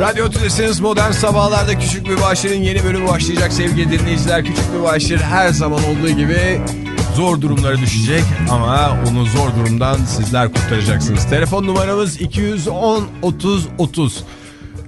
Radyo 0.00 0.30
Tülesi'niz 0.30 0.80
Modern 0.80 1.10
Sabahlar'da 1.10 1.78
Küçük 1.78 2.08
Mübaşir'in 2.08 2.62
yeni 2.62 2.84
bölümü 2.84 3.08
başlayacak 3.08 3.52
sevgili 3.52 3.98
dinleyiciler. 3.98 4.44
Küçük 4.44 4.74
Mübaşir 4.74 5.18
her 5.18 5.48
zaman 5.48 5.80
olduğu 5.84 6.08
gibi 6.08 6.60
zor 7.14 7.40
durumlara 7.40 7.76
düşecek 7.76 8.24
ama 8.50 8.98
onu 9.10 9.24
zor 9.24 9.48
durumdan 9.56 9.96
sizler 9.96 10.52
kurtaracaksınız. 10.52 11.24
Telefon 11.30 11.66
numaramız 11.66 12.20
210 12.20 13.06
30 13.22 13.68
30. 13.78 14.24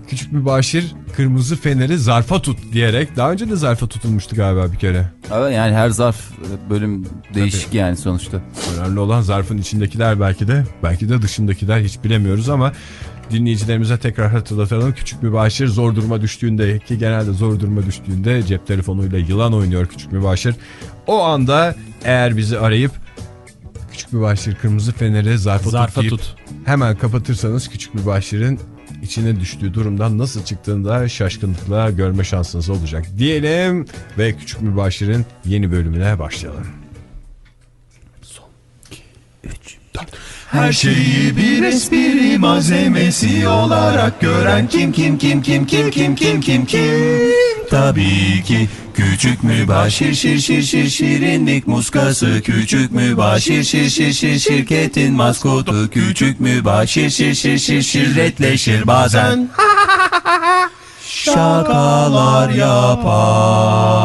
Küçük 0.08 0.32
Mübaşir 0.32 0.95
kırmızı 1.16 1.56
feneri 1.56 1.98
zarfa 1.98 2.43
tut 2.43 2.59
diyerek 2.72 3.16
daha 3.16 3.32
önce 3.32 3.50
de 3.50 3.56
zarfa 3.56 3.86
tutulmuştu 3.86 4.36
galiba 4.36 4.72
bir 4.72 4.79
kere. 4.79 5.04
Evet 5.34 5.54
yani 5.54 5.75
her 5.75 5.90
zarf 5.90 6.16
e, 6.16 6.70
bölüm 6.70 7.06
değişik 7.34 7.75
yani 7.75 7.96
sonuçta. 7.96 8.40
Önemli 8.79 9.00
olan 9.00 9.20
zarfın 9.20 9.59
içindekiler 9.59 10.20
belki 10.20 10.48
de 10.48 10.64
belki 10.82 11.09
de 11.09 11.22
dışındakiler 11.22 11.80
hiç 11.80 12.04
bilemiyoruz 12.04 12.48
ama 12.48 12.72
dinleyicilerimize 13.30 13.98
tekrar 13.98 14.30
hatırlatalım. 14.30 14.92
Küçük 14.92 15.22
mübaşir 15.22 15.66
zor 15.66 15.95
duruma 15.95 16.20
düştüğünde 16.20 16.78
ki 16.78 16.98
genelde 16.98 17.32
zor 17.32 17.60
duruma 17.60 17.86
düştüğünde 17.86 18.42
cep 18.42 18.66
telefonuyla 18.66 19.19
yılan 19.19 19.55
oynuyor 19.55 19.86
küçük 19.86 20.12
mübaşir. 20.12 20.55
O 21.06 21.23
anda 21.23 21.74
eğer 22.05 22.36
bizi 22.36 22.59
arayıp 22.59 22.92
küçük 23.91 24.12
mübaşir 24.12 24.55
kırmızı 24.55 24.92
feneri 24.92 25.38
zarfa, 25.38 25.70
Zarfa 25.70 26.00
tut, 26.00 26.36
hemen 26.64 26.96
kapatırsanız 26.96 27.69
küçük 27.69 27.95
mübaşirin 27.95 28.60
içine 29.02 29.41
düştüğü 29.41 29.74
durumdan 29.74 30.19
nasıl 30.19 30.45
çıktığını 30.45 30.88
da 30.88 31.08
şaşkınlıkla 31.08 31.91
görme 31.91 32.24
şansınız 32.24 32.70
olacak 32.70 33.06
diyelim 33.19 33.86
ve 34.19 34.33
küçük 34.33 34.62
mübaşirin 34.62 35.27
yeni 35.45 35.72
bölümüne 35.72 36.19
başlayalım. 36.19 36.77
Her 40.51 40.73
şeyi 40.73 41.37
bir 41.37 41.62
espri 41.62 42.38
malzemesi 42.38 43.48
olarak 43.48 44.20
gören 44.20 44.66
kim 44.69 44.93
kim 44.93 45.19
kim 45.19 45.43
kim 45.43 45.66
kim 45.66 45.91
kim 45.91 46.15
kim 46.15 46.41
kim 46.41 46.66
kim? 46.66 47.33
Tabii 47.70 48.42
ki 48.45 48.69
küçük 48.95 49.42
mübaşir 49.42 50.14
şir 50.14 50.39
şir 50.39 50.62
şir 50.62 50.89
şirinlik 50.89 51.67
muskası. 51.67 52.41
Küçük 52.45 52.92
mübaşir 52.92 53.64
şir 53.64 53.91
şir 53.91 54.12
şir 54.12 54.39
şirketin 54.39 55.12
maskotu. 55.12 55.91
Küçük 55.91 56.41
mübaşir 56.41 57.11
şir 57.11 57.34
şir 57.34 57.59
şir 57.59 57.83
şirretleşir 57.83 58.87
bazen. 58.87 59.48
Şakalar 61.05 62.50
yapar 62.50 63.98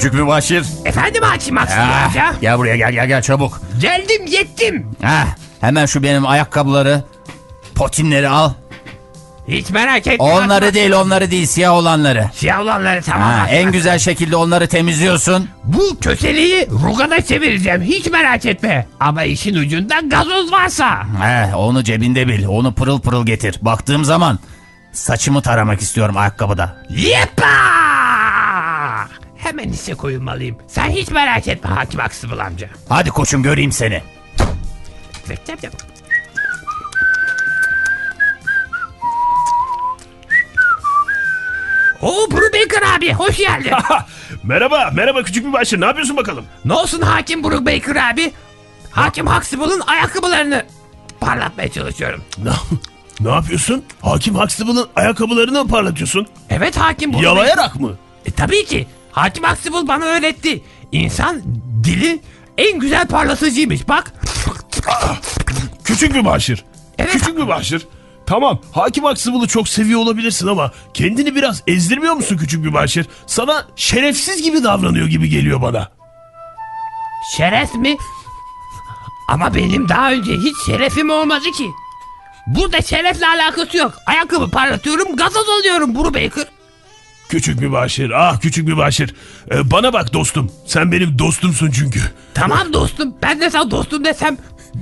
Küçük 0.00 0.14
mübaşir. 0.14 0.64
Efendim 0.84 1.22
Hakim 1.22 1.58
Aksın 1.58 1.78
amca. 1.78 2.34
Gel 2.40 2.58
buraya 2.58 2.76
gel 2.76 2.92
gel 2.92 3.08
gel 3.08 3.22
çabuk. 3.22 3.60
Geldim 3.80 4.26
yettim. 4.26 4.86
Heh, 5.02 5.26
hemen 5.60 5.86
şu 5.86 6.02
benim 6.02 6.26
ayakkabıları, 6.26 7.04
potinleri 7.74 8.28
al. 8.28 8.52
Hiç 9.48 9.70
merak 9.70 10.06
etme. 10.06 10.24
Onları 10.24 10.74
değil 10.74 10.92
onları 10.92 11.30
değil 11.30 11.46
siyah 11.46 11.72
olanları. 11.72 12.30
Siyah 12.34 12.60
olanları 12.60 13.02
tamam. 13.02 13.30
Ha, 13.30 13.38
Hakim 13.38 13.56
en 13.56 13.72
güzel 13.72 13.98
şekilde 13.98 14.36
onları 14.36 14.68
temizliyorsun. 14.68 15.48
Bu 15.64 15.98
köseliği 16.00 16.68
rugana 16.70 17.20
çevireceğim. 17.20 17.82
Hiç 17.82 18.10
merak 18.10 18.46
etme. 18.46 18.86
Ama 19.00 19.22
işin 19.24 19.54
ucunda 19.54 20.00
gazoz 20.00 20.52
varsa. 20.52 21.02
Heh, 21.22 21.56
onu 21.58 21.84
cebinde 21.84 22.28
bil. 22.28 22.44
Onu 22.44 22.74
pırıl 22.74 23.00
pırıl 23.00 23.26
getir. 23.26 23.58
Baktığım 23.62 24.04
zaman 24.04 24.38
saçımı 24.92 25.42
taramak 25.42 25.80
istiyorum 25.80 26.16
ayakkabıda. 26.16 26.76
Yepa! 26.90 27.89
Hemen 29.50 29.68
işe 29.68 29.94
koyulmalıyım. 29.94 30.56
Sen 30.66 30.90
hiç 30.90 31.10
merak 31.10 31.48
etme 31.48 31.70
Hakim 31.70 32.00
Aksıbıl 32.00 32.38
amca. 32.38 32.68
Hadi 32.88 33.10
koçum 33.10 33.42
göreyim 33.42 33.72
seni. 33.72 34.02
Zıp 35.26 35.38
zıp 35.46 35.60
zıp. 35.60 35.72
Oo 42.02 42.30
Brubaker 42.30 42.96
abi 42.96 43.12
hoş 43.12 43.36
geldin. 43.36 43.72
Merhaba, 44.42 44.90
merhaba 44.94 45.22
küçük 45.22 45.46
bir 45.46 45.52
başır. 45.52 45.80
Ne 45.80 45.84
yapıyorsun 45.84 46.16
bakalım? 46.16 46.44
ne 46.64 46.72
olsun 46.72 47.00
Hakim 47.00 47.44
Brubaker 47.44 47.96
abi? 48.12 48.32
Hakim 48.90 49.26
Huxtable'ın 49.26 49.82
ayakkabılarını 49.86 50.66
parlatmaya 51.20 51.68
çalışıyorum. 51.70 52.24
Ne, 52.44 52.50
ne 53.28 53.34
yapıyorsun? 53.34 53.84
Hakim 54.02 54.34
Huxtable'ın 54.34 54.88
ayakkabılarını 54.96 55.64
mı 55.64 55.70
parlatıyorsun? 55.70 56.26
Evet 56.50 56.76
Hakim 56.76 57.10
Brubaker. 57.12 57.28
Yalayarak 57.28 57.80
mı? 57.80 57.92
E, 58.26 58.30
tabii 58.30 58.64
ki. 58.64 58.86
Hakim 59.12 59.44
Huxtable 59.44 59.88
bana 59.88 60.04
öğretti. 60.04 60.62
İnsan 60.92 61.42
dili 61.84 62.20
en 62.58 62.78
güzel 62.78 63.06
parlatıcıymış 63.06 63.88
bak. 63.88 64.12
Küçük 65.84 66.14
bir 66.14 66.24
başır. 66.24 66.64
Evet. 66.98 67.12
Küçük 67.12 67.36
bir 67.38 67.48
başır. 67.48 67.86
Tamam, 68.26 68.58
Hakim 68.72 69.04
Huxtable'ı 69.04 69.46
çok 69.46 69.68
seviyor 69.68 70.00
olabilirsin 70.00 70.46
ama 70.46 70.72
kendini 70.94 71.34
biraz 71.34 71.62
ezdirmiyor 71.66 72.14
musun 72.14 72.36
küçük 72.36 72.64
bir 72.64 72.72
başır? 72.72 73.06
Sana 73.26 73.66
şerefsiz 73.76 74.42
gibi 74.42 74.64
davranıyor 74.64 75.06
gibi 75.06 75.28
geliyor 75.28 75.62
bana. 75.62 75.88
Şeref 77.36 77.74
mi? 77.74 77.96
Ama 79.28 79.54
benim 79.54 79.88
daha 79.88 80.12
önce 80.12 80.32
hiç 80.32 80.56
şerefim 80.66 81.10
olmadı 81.10 81.44
ki. 81.58 81.70
Burada 82.46 82.80
şerefle 82.82 83.26
alakası 83.26 83.76
yok. 83.76 83.94
Ayakkabı 84.06 84.50
parlatıyorum, 84.50 85.16
gazoz 85.16 85.48
alıyorum 85.48 85.94
Brubaker. 85.94 86.46
Küçük 87.30 87.60
bir 87.60 87.72
başır. 87.72 88.10
Ah 88.10 88.40
küçük 88.40 88.68
bir 88.68 88.76
başır. 88.76 89.14
Ee, 89.50 89.70
bana 89.70 89.92
bak 89.92 90.12
dostum. 90.12 90.52
Sen 90.66 90.92
benim 90.92 91.18
dostumsun 91.18 91.70
çünkü. 91.70 92.00
Tamam 92.34 92.72
dostum, 92.72 93.14
ben 93.22 93.40
de 93.40 93.50
sana 93.50 93.70
dostum 93.70 94.04
desem 94.04 94.36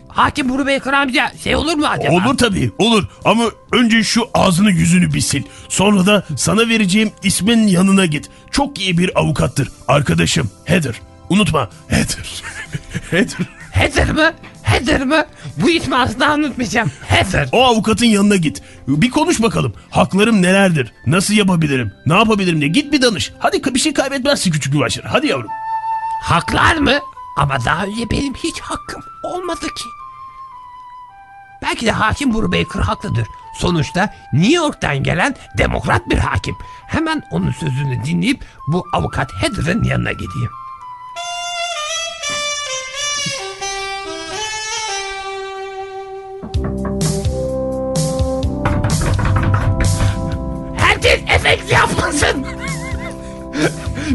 Hakim 0.08 0.48
Brubaker 0.48 0.92
amca 0.92 1.32
şey 1.44 1.56
olur 1.56 1.74
mu 1.74 1.86
acaba? 1.86 2.12
Olur 2.12 2.38
tabii 2.38 2.70
olur 2.78 3.04
ama 3.24 3.44
önce 3.72 4.02
şu 4.04 4.28
ağzını 4.34 4.70
yüzünü 4.70 5.14
bir 5.14 5.20
sil. 5.30 5.42
Sonra 5.68 6.06
da 6.06 6.24
sana 6.36 6.68
vereceğim 6.68 7.10
ismin 7.22 7.66
yanına 7.66 8.06
git. 8.06 8.30
Çok 8.50 8.80
iyi 8.80 8.98
bir 8.98 9.18
avukattır. 9.20 9.68
Arkadaşım 9.88 10.50
Heather. 10.64 10.94
Unutma 11.28 11.70
Heather. 11.88 12.42
Heather. 13.10 13.46
Heather 13.70 14.10
mı? 14.10 14.32
Heather 14.62 15.04
mı? 15.04 15.24
Bu 15.62 15.70
ismi 15.70 15.96
asla 15.96 16.34
unutmayacağım. 16.34 16.90
Heather. 17.06 17.48
O 17.52 17.64
avukatın 17.64 18.06
yanına 18.06 18.36
git. 18.36 18.62
Bir 18.88 19.10
konuş 19.10 19.42
bakalım. 19.42 19.72
Haklarım 19.90 20.42
nelerdir? 20.42 20.92
Nasıl 21.06 21.34
yapabilirim? 21.34 21.92
Ne 22.06 22.14
yapabilirim 22.14 22.60
diye. 22.60 22.70
Git 22.70 22.92
bir 22.92 23.02
danış. 23.02 23.32
Hadi 23.38 23.74
bir 23.74 23.80
şey 23.80 23.92
kaybetmezsin 23.94 24.50
küçük 24.50 24.78
başarı. 24.78 25.06
Hadi 25.08 25.26
yavrum. 25.26 25.50
Haklar 26.22 26.76
mı? 26.76 26.98
Ama 27.36 27.64
daha 27.64 27.84
önce 27.84 28.10
benim 28.10 28.34
hiç 28.34 28.60
hakkım 28.60 29.02
olmadı 29.22 29.66
ki. 29.66 29.84
Belki 31.62 31.86
de 31.86 31.90
hakim 31.90 32.34
Brubaker 32.34 32.80
haklıdır. 32.80 33.26
Sonuçta 33.58 34.14
New 34.32 34.54
York'tan 34.54 35.02
gelen 35.02 35.34
demokrat 35.58 36.10
bir 36.10 36.18
hakim. 36.18 36.56
Hemen 36.86 37.22
onun 37.30 37.50
sözünü 37.52 38.04
dinleyip 38.04 38.44
bu 38.68 38.84
avukat 38.92 39.32
Heather'ın 39.32 39.84
yanına 39.84 40.12
gideyim. 40.12 40.50
Efekt 51.48 51.72
yapmasın. 51.72 52.46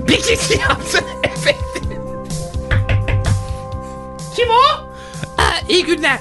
bir 0.07 0.17
kişi 0.17 0.59
yapsın 0.59 1.01
efekti. 1.23 1.79
Kim 4.35 4.49
o? 4.49 4.89
Aa, 5.38 5.51
iyi 5.69 5.85
günler. 5.85 6.17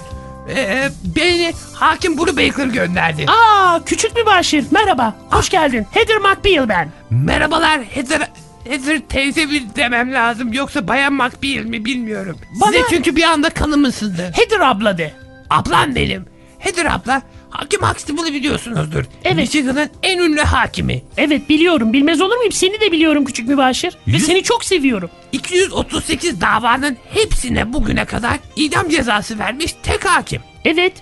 Ee, 0.56 0.88
beni 1.04 1.52
hakim 1.74 2.18
Brubaker 2.18 2.66
gönderdi. 2.66 3.26
Aa 3.28 3.80
küçük 3.86 4.16
bir 4.16 4.26
başır. 4.26 4.64
Merhaba. 4.70 5.14
Hoş 5.30 5.48
geldin. 5.48 5.86
Heather 5.90 6.16
McBeal 6.18 6.68
ben. 6.68 6.92
Merhabalar 7.10 7.80
Heather. 7.82 8.28
Heather 8.68 9.00
teyze 9.08 9.50
bir 9.50 9.62
demem 9.76 10.12
lazım 10.12 10.52
yoksa 10.52 10.88
bayan 10.88 11.12
McBeal 11.12 11.64
mi 11.64 11.84
bilmiyorum. 11.84 12.38
Size 12.52 12.60
Bana- 12.78 12.88
çünkü 12.90 13.16
bir 13.16 13.22
anda 13.22 13.50
kanım 13.50 13.84
ısındı. 13.84 14.32
Heather 14.34 14.60
abla 14.60 14.98
de. 14.98 15.12
Ablam 15.50 15.94
benim. 15.94 16.26
Heather 16.58 16.84
abla 16.87 17.22
hakim 17.52 17.82
Huxtable'ı 17.82 18.32
biliyorsunuzdur. 18.32 19.04
Evet. 19.25 19.37
Michigan'ın 19.37 19.90
en 20.02 20.19
ünlü 20.19 20.40
hakimi. 20.40 21.02
Evet 21.16 21.49
biliyorum. 21.49 21.93
Bilmez 21.93 22.20
olur 22.20 22.37
muyum? 22.37 22.52
Seni 22.52 22.81
de 22.81 22.93
biliyorum 22.93 23.25
küçük 23.25 23.49
mübaşir. 23.49 23.93
Ve 24.06 24.12
Yüz- 24.12 24.26
seni 24.26 24.43
çok 24.43 24.64
seviyorum. 24.64 25.10
238 25.32 26.40
davanın 26.40 26.96
hepsine 27.14 27.72
bugüne 27.72 28.04
kadar 28.04 28.38
idam 28.56 28.88
cezası 28.88 29.38
vermiş 29.38 29.75
tek 29.82 30.04
hakim. 30.04 30.40
Evet. 30.64 30.93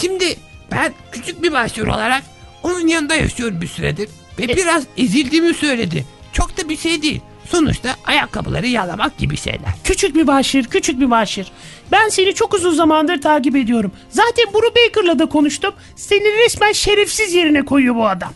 Şimdi 0.00 0.36
ben 0.72 0.92
küçük 1.12 1.42
bir 1.42 1.52
başvuru 1.52 1.94
olarak 1.94 2.22
onun 2.62 2.86
yanında 2.88 3.14
yaşıyorum 3.14 3.60
bir 3.60 3.66
süredir. 3.68 4.08
Ve 4.38 4.48
biraz 4.48 4.84
ezildiğimi 4.96 5.54
söyledi. 5.54 6.06
Çok 6.32 6.56
da 6.56 6.68
bir 6.68 6.76
şey 6.76 7.02
değil. 7.02 7.20
Sonuçta 7.50 7.96
ayakkabıları 8.06 8.66
yalamak 8.66 9.18
gibi 9.18 9.36
şeyler. 9.36 9.70
Küçük 9.84 10.14
mübaşir, 10.16 10.64
küçük 10.64 10.98
mübaşir. 10.98 11.46
Ben 11.92 12.08
seni 12.08 12.34
çok 12.34 12.54
uzun 12.54 12.72
zamandır 12.74 13.20
takip 13.20 13.56
ediyorum. 13.56 13.92
Zaten 14.10 14.52
Buru 14.52 14.66
Baker'la 14.70 15.18
da 15.18 15.26
konuştum. 15.26 15.74
Seni 15.96 16.44
resmen 16.44 16.72
şerefsiz 16.72 17.34
yerine 17.34 17.64
koyuyor 17.64 17.94
bu 17.94 18.08
adam. 18.08 18.32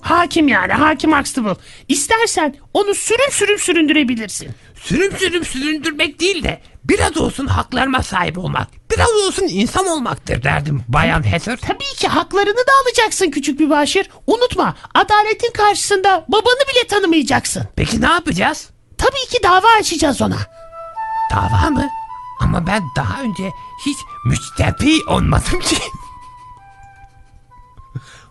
Hakim 0.00 0.48
yani, 0.48 0.72
hakim 0.72 1.12
Huxtable. 1.12 1.56
İstersen 1.88 2.54
onu 2.74 2.94
sürüm 2.94 3.30
sürüm 3.30 3.58
süründürebilirsin. 3.58 4.48
sürüm 4.74 5.18
sürüm 5.18 5.44
süründürmek 5.44 6.20
değil 6.20 6.42
de 6.42 6.60
biraz 6.84 7.16
olsun 7.16 7.46
haklarıma 7.46 8.02
sahip 8.02 8.38
olmak, 8.38 8.68
biraz 8.96 9.10
olsun 9.26 9.46
insan 9.48 9.86
olmaktır 9.86 10.42
derdim 10.42 10.82
Bayan 10.88 11.26
Heather. 11.26 11.56
Tabii 11.56 11.96
ki 11.96 12.08
haklarını 12.08 12.56
da 12.56 12.72
alacaksın 12.84 13.30
küçük 13.30 13.60
mübaşir. 13.60 14.10
Unutma 14.26 14.74
adaletin 14.94 15.52
karşısında 15.52 16.24
babanı 16.28 16.60
bile 16.72 16.86
tanımayacaksın. 16.88 17.62
Peki 17.76 18.00
ne 18.00 18.10
yapacağız? 18.10 18.70
Tabii 18.98 19.28
ki 19.30 19.38
dava 19.42 19.68
açacağız 19.80 20.22
ona. 20.22 20.38
Dava 21.32 21.70
mı? 21.70 21.88
Ama 22.42 22.66
ben 22.66 22.82
daha 22.96 23.22
önce 23.22 23.50
hiç 23.86 23.98
müstefi 24.24 25.04
olmadım 25.08 25.60
ki. 25.60 25.76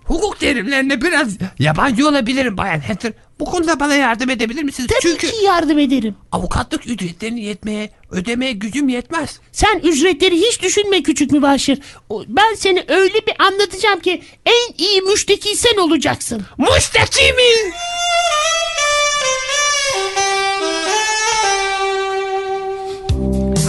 Hukuk 0.05 0.39
terimlerine 0.39 1.01
biraz 1.01 1.37
yabancı 1.59 2.07
olabilirim 2.07 2.57
Bayan 2.57 2.79
Heather. 2.79 3.13
Bu 3.39 3.45
konuda 3.45 3.79
bana 3.79 3.95
yardım 3.95 4.29
edebilir 4.29 4.63
misiniz? 4.63 4.89
Tabii 4.89 5.01
Çünkü 5.01 5.27
ki 5.37 5.45
yardım 5.45 5.79
ederim. 5.79 6.15
avukatlık 6.31 6.87
ücretlerini 6.87 7.41
yetmeye, 7.43 7.89
ödemeye 8.11 8.51
gücüm 8.51 8.89
yetmez. 8.89 9.39
Sen 9.51 9.79
ücretleri 9.79 10.35
hiç 10.35 10.61
düşünme 10.61 11.03
küçük 11.03 11.31
mübaşir. 11.31 11.79
O- 12.09 12.23
Ben 12.27 12.53
seni 12.55 12.85
öyle 12.87 13.13
bir 13.27 13.33
anlatacağım 13.45 13.99
ki 13.99 14.23
en 14.45 14.73
iyi 14.77 15.01
müşteki 15.01 15.55
sen 15.55 15.77
olacaksın. 15.77 16.45
Müşteki 16.57 17.23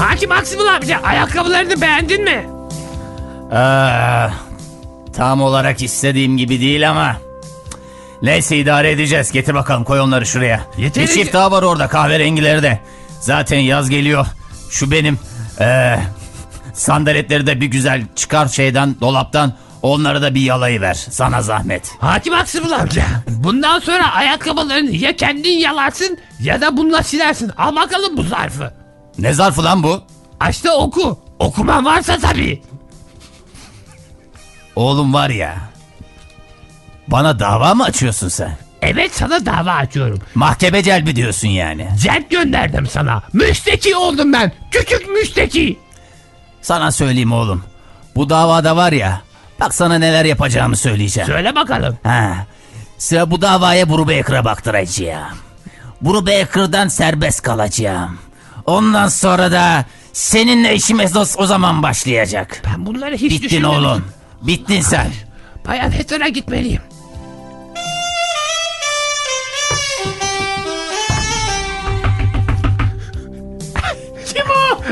Hakim 0.03 0.33
Aksımıl 0.33 0.67
amca 0.67 1.01
ayakkabılarını 1.03 1.81
beğendin 1.81 2.25
mi? 2.25 2.47
Aa, 3.57 4.29
tam 5.17 5.43
olarak 5.43 5.83
istediğim 5.83 6.37
gibi 6.37 6.61
değil 6.61 6.91
ama. 6.91 7.17
Neyse 8.23 8.57
idare 8.59 8.91
edeceğiz. 8.91 9.33
Getir 9.33 9.55
bakalım 9.55 9.85
koy 9.85 10.01
onları 10.01 10.27
şuraya. 10.27 10.61
Yeterince- 10.79 11.01
Bir 11.01 11.07
çift 11.23 11.33
daha 11.33 11.51
var 11.51 11.63
orada 11.63 11.89
kahverengileri 11.89 12.63
de. 12.63 12.81
Zaten 13.21 13.59
yaz 13.59 13.91
geliyor. 13.91 14.27
Şu 14.71 14.91
benim 14.91 15.19
ee, 15.61 15.99
sandaletleri 16.75 17.47
de 17.47 17.61
bir 17.61 17.67
güzel 17.67 18.03
çıkar 18.17 18.49
şeyden 18.49 18.95
dolaptan. 19.01 19.53
Onları 19.83 20.23
da 20.23 20.35
bir 20.35 20.41
yalayı 20.41 20.81
ver. 20.81 20.95
Sana 20.95 21.43
zahmet. 21.43 21.91
Hakim 22.01 22.35
Aksımıl 22.35 22.71
amca 22.73 23.05
bundan 23.29 23.79
sonra 23.79 24.13
ayakkabılarını 24.15 24.91
ya 24.91 25.17
kendin 25.17 25.59
yalarsın 25.59 26.19
ya 26.41 26.61
da 26.61 26.77
bununla 26.77 27.03
silersin. 27.03 27.51
Al 27.59 27.77
bakalım 27.77 28.17
bu 28.17 28.23
zarfı. 28.23 28.82
Ne 29.19 29.33
zarfı 29.33 29.65
lan 29.65 29.83
bu? 29.83 30.03
Aç 30.41 30.65
da 30.65 30.77
oku. 30.77 31.19
Okuman 31.39 31.85
varsa 31.85 32.19
tabii. 32.19 32.63
Oğlum 34.77 35.15
var 35.15 35.31
ya. 35.31 35.57
Bana 37.09 37.39
dava 37.39 37.75
mı 37.75 37.85
açıyorsun 37.85 38.29
sen? 38.29 38.57
Evet 38.83 39.15
sana 39.15 39.47
dava 39.47 39.71
açıyorum. 39.73 40.19
Mahkeme 40.35 40.83
celbi 40.83 41.17
diyorsun 41.17 41.49
yani. 41.49 41.89
Celp 42.03 42.31
gönderdim 42.31 42.87
sana. 42.87 43.23
Müşteki 43.33 43.97
oldum 43.97 44.33
ben. 44.33 44.53
Küçük 44.71 45.09
müşteki. 45.09 45.79
Sana 46.63 46.93
söyleyeyim 46.93 47.33
oğlum. 47.33 47.65
Bu 48.17 48.31
davada 48.31 48.77
var 48.77 48.93
ya. 48.93 49.23
Bak 49.61 49.75
sana 49.75 49.99
neler 49.99 50.25
yapacağımı 50.25 50.77
söyleyeceğim. 50.77 51.27
Söyle 51.27 51.55
bakalım. 51.55 51.99
Ha. 52.03 52.47
Sıra 52.99 53.31
bu 53.31 53.43
davaya 53.43 53.89
Buru 53.89 54.09
Baker'a 54.09 54.45
baktıracağım. 54.45 55.37
Buru 56.01 56.27
Baker'dan 56.27 56.89
serbest 56.89 57.43
kalacağım. 57.43 58.19
Ondan 58.67 59.09
sonra 59.09 59.53
da 59.53 59.85
seninle 60.13 60.75
işimiz 60.75 61.17
o, 61.17 61.25
o 61.37 61.47
zaman 61.47 61.83
başlayacak. 61.83 62.63
Ben 62.65 62.87
bunları 62.87 63.15
hiç 63.17 63.31
Bittin 63.33 63.43
düşünmedim. 63.43 63.69
oğlum. 63.71 64.05
Bittin 64.43 64.81
sen. 64.81 65.11
Bayan 65.67 65.91
Heather'a 65.91 66.29
gitmeliyim. 66.29 66.81
Kim 74.35 74.45
o? 74.51 74.83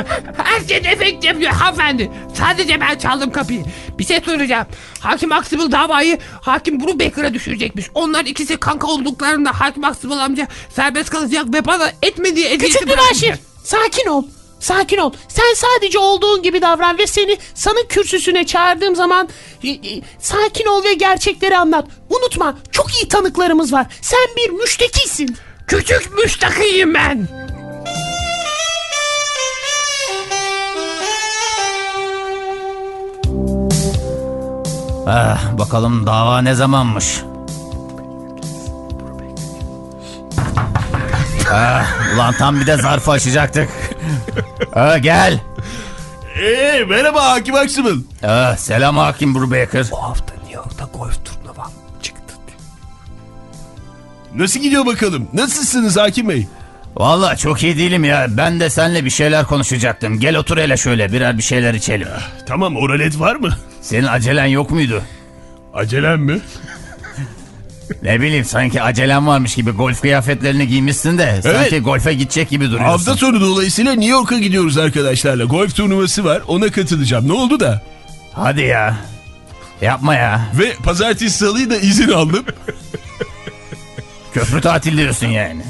Herkes 0.44 0.86
efekt 0.86 1.24
yapıyor 1.24 1.52
hanımefendi. 1.52 2.10
Sadece 2.34 2.80
ben 2.80 2.98
çaldım 2.98 3.32
kapıyı. 3.32 3.64
Bir 3.98 4.04
şey 4.04 4.20
soracağım. 4.20 4.66
Hakim 5.00 5.32
Aksibıl 5.32 5.72
davayı 5.72 6.18
Hakim 6.40 6.80
Brubaker'a 6.80 7.34
düşürecekmiş. 7.34 7.86
Onlar 7.94 8.24
ikisi 8.24 8.56
kanka 8.56 8.86
olduklarında 8.86 9.60
Hakim 9.60 9.84
Aksibıl 9.84 10.18
amca 10.18 10.46
serbest 10.76 11.10
kalacak 11.10 11.44
ve 11.54 11.64
bana 11.66 11.92
etmediği 12.02 12.46
eziyeti 12.46 12.66
Küçük 12.66 12.88
mübaşir 12.88 13.34
sakin 13.64 14.08
ol. 14.08 14.22
Sakin 14.60 14.98
ol. 14.98 15.12
Sen 15.28 15.54
sadece 15.54 15.98
olduğun 15.98 16.42
gibi 16.42 16.62
davran 16.62 16.98
ve 16.98 17.06
seni 17.06 17.38
sanık 17.54 17.90
kürsüsüne 17.90 18.46
çağırdığım 18.46 18.96
zaman 18.96 19.28
e, 19.64 19.68
e, 19.68 20.02
sakin 20.18 20.66
ol 20.66 20.84
ve 20.84 20.94
gerçekleri 20.94 21.56
anlat. 21.56 21.84
Unutma 22.10 22.56
çok 22.72 22.94
iyi 22.94 23.08
tanıklarımız 23.08 23.72
var. 23.72 23.86
Sen 24.00 24.28
bir 24.36 24.50
müştekisin. 24.50 25.36
Küçük 25.66 26.18
müştakiyim 26.18 26.94
ben. 26.94 27.28
Ah, 35.06 35.58
bakalım 35.58 36.06
dava 36.06 36.42
ne 36.42 36.54
zamanmış. 36.54 37.22
Ah, 41.52 42.14
ulan 42.14 42.34
tam 42.34 42.60
bir 42.60 42.66
de 42.66 42.76
zarfı 42.76 43.10
açacaktık. 43.10 43.68
Ah, 44.74 45.02
gel. 45.02 45.40
Eee 46.42 46.84
merhaba 46.88 47.24
Hakim 47.30 47.54
Aksımıl. 47.54 48.02
Ah, 48.22 48.56
selam 48.56 48.96
hakim 48.96 49.34
Brubaker. 49.34 49.86
Bu 49.90 50.02
hafta 50.02 50.34
New 50.34 50.54
York'ta 50.54 50.84
golf 50.98 51.24
turnuva 51.24 51.66
çıktı. 52.02 52.34
Nasıl 54.34 54.60
gidiyor 54.60 54.86
bakalım? 54.86 55.28
Nasılsınız 55.32 55.96
Hakim 55.96 56.28
Bey? 56.28 56.48
Vallahi 56.96 57.38
çok 57.38 57.62
iyi 57.62 57.78
değilim 57.78 58.04
ya. 58.04 58.26
Ben 58.30 58.60
de 58.60 58.70
seninle 58.70 59.04
bir 59.04 59.10
şeyler 59.10 59.44
konuşacaktım. 59.44 60.20
Gel 60.20 60.36
otur 60.36 60.56
hele 60.58 60.76
şöyle 60.76 61.12
birer 61.12 61.38
bir 61.38 61.42
şeyler 61.42 61.74
içelim. 61.74 62.08
Tamam 62.46 62.76
oralet 62.76 63.20
var 63.20 63.36
mı? 63.36 63.48
Senin 63.80 64.06
acelen 64.06 64.46
yok 64.46 64.70
muydu? 64.70 65.02
Acelem 65.74 66.20
mi? 66.20 66.40
Ne 68.02 68.20
bileyim 68.20 68.44
sanki 68.44 68.82
acelen 68.82 69.26
varmış 69.26 69.54
gibi 69.54 69.70
golf 69.70 70.00
kıyafetlerini 70.00 70.68
giymişsin 70.68 71.18
de 71.18 71.42
sanki 71.42 71.80
golfe 71.80 72.14
gidecek 72.14 72.48
gibi 72.50 72.64
duruyorsun. 72.64 72.84
Hafta 72.86 73.16
sonu 73.16 73.40
dolayısıyla 73.40 73.92
New 73.92 74.10
York'a 74.10 74.38
gidiyoruz 74.38 74.78
arkadaşlarla. 74.78 75.44
Golf 75.44 75.74
turnuvası 75.76 76.24
var 76.24 76.42
ona 76.48 76.70
katılacağım. 76.70 77.28
Ne 77.28 77.32
oldu 77.32 77.60
da? 77.60 77.82
Hadi 78.32 78.60
ya. 78.62 78.96
Yapma 79.82 80.14
ya. 80.14 80.40
Ve 80.58 80.74
pazartesi 80.74 81.38
salıyı 81.38 81.70
da 81.70 81.76
izin 81.76 82.08
aldım. 82.08 82.44
Köprü 84.34 84.60
tatil 84.60 84.96
diyorsun 84.98 85.26
yani. 85.26 85.62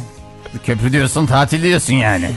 Köprü 0.66 0.92
diyorsun 0.92 1.26
tatil 1.26 1.62
diyorsun 1.62 1.92
yani. 1.94 2.30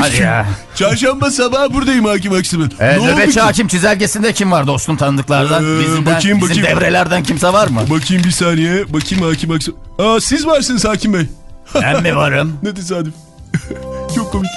Hadi 0.00 0.16
ya. 0.16 0.46
Çarşamba 0.74 1.30
sabahı 1.30 1.74
buradayım 1.74 2.04
Hakim 2.04 2.32
Aksımıl. 2.32 2.68
Ee, 2.80 2.94
ne 2.94 2.98
oldu 3.00 3.12
nöbetçi 3.12 3.32
ki? 3.34 3.40
hakim 3.40 3.68
çizelgesinde 3.68 4.32
kim 4.32 4.52
var 4.52 4.66
dostum 4.66 4.96
tanıdıklardan? 4.96 5.64
Ee, 5.76 5.80
Bizimden, 5.80 6.14
bakayım, 6.14 6.40
bizim 6.40 6.56
bakayım. 6.62 6.76
devrelerden 6.80 7.22
kimse 7.22 7.52
var 7.52 7.68
mı? 7.68 7.80
Bakayım 7.90 8.24
bir 8.24 8.30
saniye. 8.30 8.92
Bakayım 8.92 9.24
Hakim 9.24 9.50
Aksımıl. 9.50 9.78
Aa 9.98 10.20
siz 10.20 10.46
varsınız 10.46 10.84
Hakim 10.84 11.14
Bey. 11.14 11.26
ben 11.74 12.02
mi 12.02 12.16
varım? 12.16 12.58
Ne 12.62 12.74
tesadüf. 12.74 13.14
Çok 14.14 14.32
komik. 14.32 14.50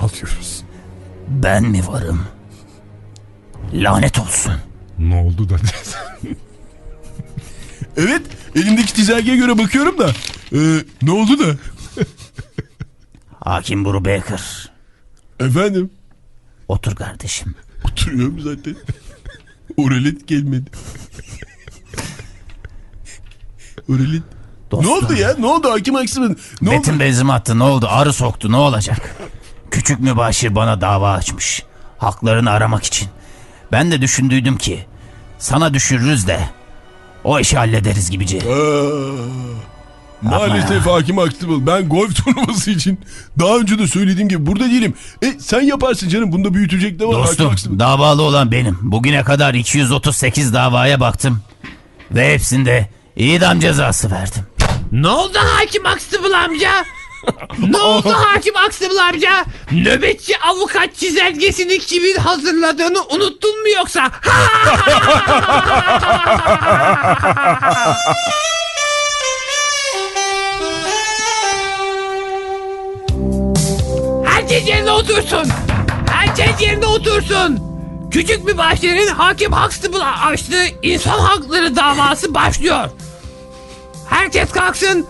alıyoruz. 0.00 0.62
Ben 1.28 1.62
mi 1.64 1.86
varım? 1.86 2.22
Lanet 3.72 4.18
olsun. 4.18 4.54
Ne 4.98 5.14
oldu 5.16 5.48
da? 5.48 5.54
Evet 7.96 8.22
elimdeki 8.56 8.94
çizelgeye 8.94 9.36
göre 9.36 9.58
bakıyorum 9.58 9.98
da. 9.98 10.12
Ee, 10.52 10.84
ne 11.02 11.10
oldu 11.10 11.38
da? 11.38 11.56
Hakim 13.40 13.84
Buru 13.84 14.04
Baker. 14.04 14.70
Efendim 15.40 15.90
Otur 16.68 16.94
kardeşim. 16.96 17.54
oturuyorum 17.84 18.40
zaten. 18.40 18.76
Oralet 19.76 20.28
gelmedi. 20.28 20.70
Oralet. 23.90 24.22
Dostum. 24.70 24.86
Ne 24.90 24.94
oldu 24.94 25.14
ya? 25.14 25.34
Ne 25.38 25.46
oldu 25.46 25.70
Hakim 25.70 25.96
Aksım'ın? 25.96 26.36
Ne 26.62 26.70
Betin 26.70 26.92
oldu? 26.92 27.00
benzin 27.00 27.28
attı 27.28 27.58
ne 27.58 27.62
oldu? 27.62 27.86
Arı 27.90 28.12
soktu 28.12 28.52
ne 28.52 28.56
olacak? 28.56 29.16
Küçük 29.70 30.00
mübaşir 30.00 30.54
bana 30.54 30.80
dava 30.80 31.12
açmış. 31.12 31.62
Haklarını 31.98 32.50
aramak 32.50 32.84
için. 32.84 33.08
Ben 33.72 33.90
de 33.90 34.02
düşündüydüm 34.02 34.58
ki 34.58 34.86
sana 35.38 35.74
düşürürüz 35.74 36.26
de 36.26 36.40
o 37.24 37.40
işi 37.40 37.56
hallederiz 37.56 38.10
gibice. 38.10 38.38
Aa, 38.38 39.14
maalesef 40.22 40.86
Hakim 40.86 41.18
Aksım'ın. 41.18 41.66
Ben 41.66 41.88
golf 41.88 42.16
turnuvası 42.24 42.70
için 42.70 43.00
daha 43.38 43.56
önce 43.56 43.78
de 43.78 43.86
söylediğim 43.86 44.28
gibi 44.28 44.46
burada 44.46 44.64
değilim. 44.64 44.94
E 45.22 45.26
sen 45.40 45.60
yaparsın 45.60 46.08
canım. 46.08 46.32
Bunda 46.32 46.54
büyütecek 46.54 47.00
ne 47.00 47.06
var 47.06 47.20
Hakim 47.20 47.44
Dostum 47.44 47.78
davalı 47.80 48.22
olan 48.22 48.52
benim. 48.52 48.78
Bugüne 48.82 49.22
kadar 49.22 49.54
238 49.54 50.54
davaya 50.54 51.00
baktım. 51.00 51.40
Ve 52.10 52.34
hepsinde 52.34 52.88
idam 53.16 53.60
cezası 53.60 54.10
verdim. 54.10 54.42
Ne 54.92 55.08
oldu 55.08 55.38
hakim 55.58 55.86
Aksıbıl 55.86 56.32
amca? 56.32 56.70
ne 57.68 57.78
oldu 57.78 58.12
hakim 58.12 58.56
Aksımlı 58.56 59.02
amca? 59.04 59.44
Nöbetçi 59.72 60.38
avukat 60.38 60.96
çizelgesini 60.96 61.78
kimin 61.78 62.16
hazırladığını 62.16 63.02
unuttun 63.02 63.62
mu 63.62 63.68
yoksa? 63.68 64.10
Herkes 74.24 74.68
yerine 74.68 74.90
otursun. 74.90 75.48
Herkes 76.10 76.60
yerine 76.60 76.86
otursun. 76.86 77.60
Küçük 78.10 78.46
bir 78.46 78.58
bahçenin 78.58 79.06
hakim 79.06 79.52
Huxtable'a 79.52 80.26
açtığı 80.26 80.64
insan 80.82 81.18
hakları 81.18 81.76
davası 81.76 82.34
başlıyor. 82.34 82.88
Herkes 84.08 84.52
kalksın. 84.52 85.06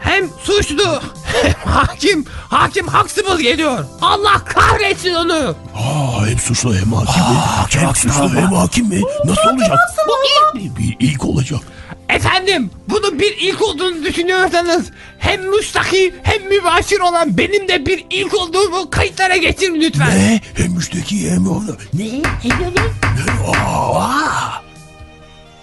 Hem 0.00 0.28
suçlu 0.42 1.00
hakim. 1.64 2.24
Hakim 2.48 2.88
Huxtable 2.88 3.42
geliyor. 3.42 3.84
Allah 4.00 4.44
kahretsin 4.44 5.14
onu. 5.14 5.56
Aa, 5.74 6.26
hem 6.26 6.38
suçlu 6.38 6.74
hem 6.74 6.92
hakim 6.92 7.22
mi? 7.22 7.38
hem 7.70 7.94
suçlu 7.94 8.40
hem 8.40 8.52
hakim 8.52 8.86
mi? 8.86 9.00
Nasıl 9.24 9.50
olacak? 9.50 9.78
Bu 10.08 10.12
ilk. 10.60 10.78
Bir 10.78 10.96
ilk 11.00 11.24
olacak. 11.24 11.60
Efendim 12.08 12.70
bunun 12.88 13.18
bir 13.18 13.36
ilk 13.40 13.62
olduğunu 13.62 14.04
düşünüyorsanız 14.04 14.90
hem 15.18 15.50
müstakil 15.50 16.12
hem 16.22 16.48
mübaşir 16.48 17.00
olan 17.00 17.38
benim 17.38 17.68
de 17.68 17.86
bir 17.86 18.04
ilk 18.10 18.34
olduğumu 18.34 18.90
kayıtlara 18.90 19.36
geçirin 19.36 19.80
lütfen. 19.80 20.10
Ne? 20.18 20.40
Hem 20.54 20.72
müşteki 20.72 21.30
hem 21.30 21.48
onu. 21.48 21.76
Ne? 21.94 22.22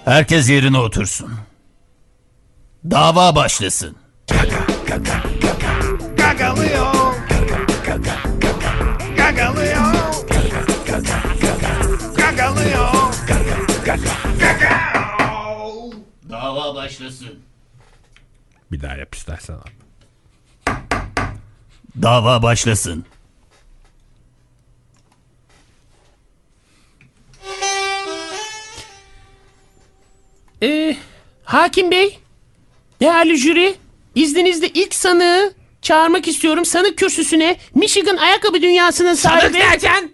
Herkes 0.05 0.49
yerine 0.49 0.77
otursun. 0.77 1.31
Dava 2.91 3.35
başlasın. 3.35 3.95
Dava 16.29 16.75
başlasın. 16.75 17.39
Bir 18.71 18.81
daha 18.81 18.95
yap 18.95 19.15
istersen 19.15 19.53
abi. 19.53 19.71
Dava 22.01 22.43
başlasın. 22.43 23.05
Ee, 30.63 30.97
hakim 31.43 31.91
bey, 31.91 32.19
değerli 33.01 33.37
jüri, 33.37 33.75
izninizle 34.15 34.69
ilk 34.69 34.95
sanığı 34.95 35.58
çağırmak 35.81 36.27
istiyorum. 36.27 36.65
Sanık 36.65 36.97
kürsüsüne 36.97 37.57
Michigan 37.75 38.17
ayakkabı 38.17 38.61
dünyasının 38.61 39.15
Tanık 39.15 39.41
sahibi... 39.41 39.59
derken? 39.59 40.11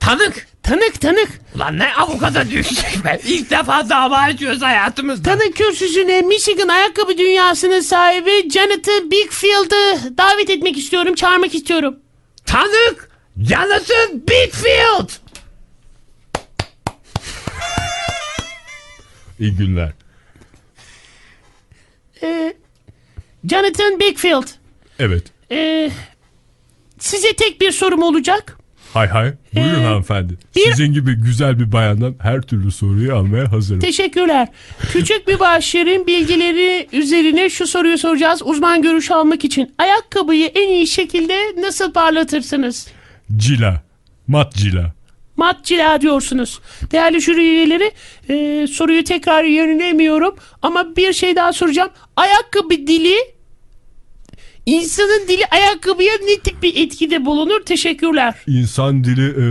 Tanık. 0.00 0.48
Tanık 0.62 1.00
tanık. 1.00 1.28
Ulan 1.56 1.78
ne 1.78 1.94
avukata 1.94 2.50
düşecek 2.50 3.04
be. 3.04 3.20
İlk 3.26 3.50
defa 3.50 3.88
dava 3.90 4.16
açıyoruz 4.16 4.62
hayatımızda. 4.62 5.30
Tanık 5.30 5.56
kürsüsüne 5.56 6.22
Michigan 6.22 6.68
ayakkabı 6.68 7.18
dünyasının 7.18 7.80
sahibi 7.80 8.50
Jonathan 8.50 9.10
Bigfield'ı 9.10 10.16
davet 10.18 10.50
etmek 10.50 10.76
istiyorum, 10.78 11.14
çağırmak 11.14 11.54
istiyorum. 11.54 11.96
Tanık 12.46 13.10
Jonathan 13.38 14.22
Bigfield. 14.28 15.10
İyi 19.40 19.56
günler. 19.56 19.92
Ee, 22.22 22.54
Jonathan 23.44 24.00
Bigfield, 24.00 24.46
Evet. 24.98 25.22
ee, 25.50 25.90
size 26.98 27.32
tek 27.32 27.60
bir 27.60 27.72
sorum 27.72 28.02
olacak. 28.02 28.58
Hay 28.94 29.08
hay. 29.08 29.32
Buyurun 29.54 29.80
Ee, 29.80 29.84
hanımefendi. 29.84 30.34
bir- 30.56 30.60
Sizin 30.70 30.92
gibi 30.92 31.14
güzel 31.14 31.58
bir 31.60 31.72
bayandan 31.72 32.14
her 32.22 32.42
türlü 32.42 32.72
soruyu 32.72 33.16
almaya 33.16 33.52
hazırım. 33.52 33.80
Teşekkürler. 33.80 34.48
Küçük 34.92 35.28
bir 35.28 35.38
başarın 35.38 36.06
bilgileri 36.06 36.88
üzerine 36.92 37.50
şu 37.50 37.66
soruyu 37.66 37.98
soracağız 37.98 38.42
uzman 38.44 38.82
görüş 38.82 39.10
almak 39.10 39.44
için. 39.44 39.74
Ayakkabıyı 39.78 40.46
en 40.46 40.68
iyi 40.68 40.86
şekilde 40.86 41.36
nasıl 41.60 41.92
parlatırsınız? 41.92 42.86
Cila. 43.36 43.82
Mat 44.26 44.54
cila. 44.54 44.92
Mat 45.38 45.64
cila 45.64 46.00
diyorsunuz. 46.00 46.60
Değerli 46.92 47.20
jüri 47.20 47.40
üyeleri 47.40 47.92
e, 48.28 48.66
soruyu 48.66 49.04
tekrar 49.04 49.44
yönelemiyorum 49.44 50.34
ama 50.62 50.96
bir 50.96 51.12
şey 51.12 51.36
daha 51.36 51.52
soracağım. 51.52 51.90
Ayakkabı 52.16 52.70
dili 52.70 53.14
insanın 54.66 55.28
dili 55.28 55.42
ayakkabıya 55.50 56.12
ne 56.26 56.38
tip 56.38 56.62
bir 56.62 56.76
etkide 56.76 57.26
bulunur? 57.26 57.60
Teşekkürler. 57.60 58.34
İnsan 58.46 59.04
dili 59.04 59.26
e, 59.26 59.44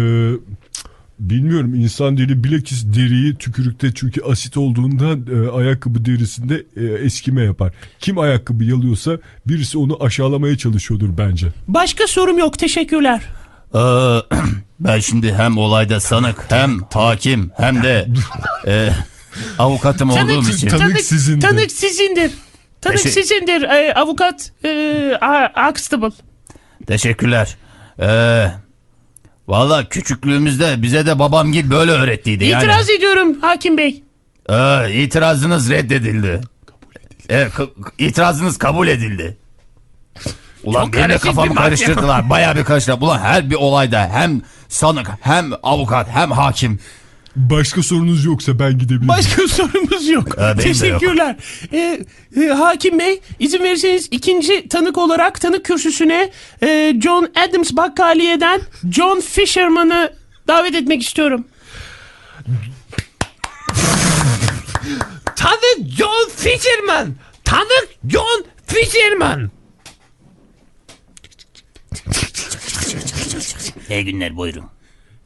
bilmiyorum 1.20 1.76
insan 1.76 2.18
dili 2.18 2.44
bilakis 2.44 2.86
deriyi 2.86 3.36
tükürükte 3.36 3.92
çünkü 3.96 4.22
asit 4.22 4.58
olduğundan 4.58 5.26
e, 5.34 5.50
ayakkabı 5.50 6.06
derisinde 6.06 6.66
e, 6.76 6.86
eskime 6.86 7.44
yapar. 7.44 7.74
Kim 8.00 8.20
ayakkabı 8.20 8.64
yalıyorsa 8.64 9.18
birisi 9.46 9.78
onu 9.78 10.04
aşağılamaya 10.04 10.58
çalışıyordur 10.58 11.10
bence. 11.18 11.48
Başka 11.68 12.08
sorum 12.08 12.38
yok. 12.38 12.60
Teşekkürler. 12.60 13.22
Ee, 13.74 13.80
ben 14.80 15.00
şimdi 15.00 15.34
hem 15.34 15.58
olayda 15.58 16.00
sanık 16.00 16.46
hem 16.52 16.80
hakim 16.94 17.52
hem 17.58 17.84
de 17.84 18.08
e, 18.68 18.90
avukatım 19.60 20.10
olduğum 20.10 20.50
için. 20.50 20.68
Tanık 20.68 21.02
sizindir. 21.02 21.42
Tanık 21.48 21.72
sizindir. 21.72 22.32
Tanık 22.82 22.98
Teşe- 22.98 23.12
sizindir. 23.12 23.62
e, 23.62 23.94
avukat 23.94 24.52
e, 24.66 24.70
A- 25.22 25.70
Huxtable. 25.70 26.12
Teşekkürler. 26.88 27.58
Ee, 28.00 28.48
Valla 29.48 29.90
küçüklüğümüzde 29.90 30.82
bize 30.82 31.06
de 31.06 31.20
babamgil 31.20 31.70
böyle 31.70 31.92
öğrettiydi 31.92 32.46
yani. 32.46 32.64
İtiraz 32.64 32.90
ediyorum 32.90 33.42
hakim 33.42 33.78
bey. 33.78 34.04
Ee, 34.50 34.94
itirazınız 35.04 35.70
reddedildi. 35.70 36.42
Evet, 37.30 37.52
ka- 37.54 37.70
itirazınız 37.98 38.58
kabul 38.58 38.88
edildi. 38.88 39.38
Ulan 40.68 40.86
Çok 40.86 40.94
benim 40.94 41.04
de 41.04 41.08
karışık 41.08 41.24
bir 41.24 41.30
kafamı 41.30 41.54
mahkeme. 41.54 41.66
karıştırdılar. 41.66 42.30
Bayağı 42.30 42.56
bir 42.56 42.64
karıştırdılar. 42.64 43.02
Ulan 43.08 43.20
her 43.20 43.50
bir 43.50 43.56
olayda 43.56 44.10
hem 44.14 44.42
sanık 44.70 45.08
hem 45.22 45.52
avukat 45.64 46.08
hem 46.10 46.32
hakim. 46.32 46.80
Başka 47.36 47.84
sorunuz 47.84 48.26
yoksa 48.26 48.60
ben 48.60 48.78
gidebilirim. 48.78 49.08
Başka 49.08 49.48
sorumuz 49.48 50.08
yok. 50.10 50.28
Ee, 50.38 50.42
benim 50.42 50.58
de 50.58 50.62
Teşekkürler. 50.64 51.36
E, 51.74 52.00
e, 52.42 52.48
hakim 52.48 53.00
bey 53.00 53.22
izin 53.40 53.64
verirseniz 53.64 54.08
ikinci 54.12 54.68
tanık 54.68 54.98
olarak 54.98 55.42
tanık 55.42 55.66
kürsüsüne 55.66 56.32
e, 56.64 56.94
John 57.04 57.30
Adams 57.50 57.72
Bakkaliye'den 57.72 58.62
John 58.92 59.20
Fisherman'ı 59.22 60.14
davet 60.48 60.76
etmek 60.76 61.02
istiyorum. 61.04 61.46
Tanık 65.36 65.90
John 65.98 66.30
Fisherman. 66.36 67.16
Tanık 67.46 67.88
John 68.10 68.46
Fisherman. 68.68 69.52
İyi 73.90 74.06
günler 74.06 74.38
buyurun. 74.38 74.64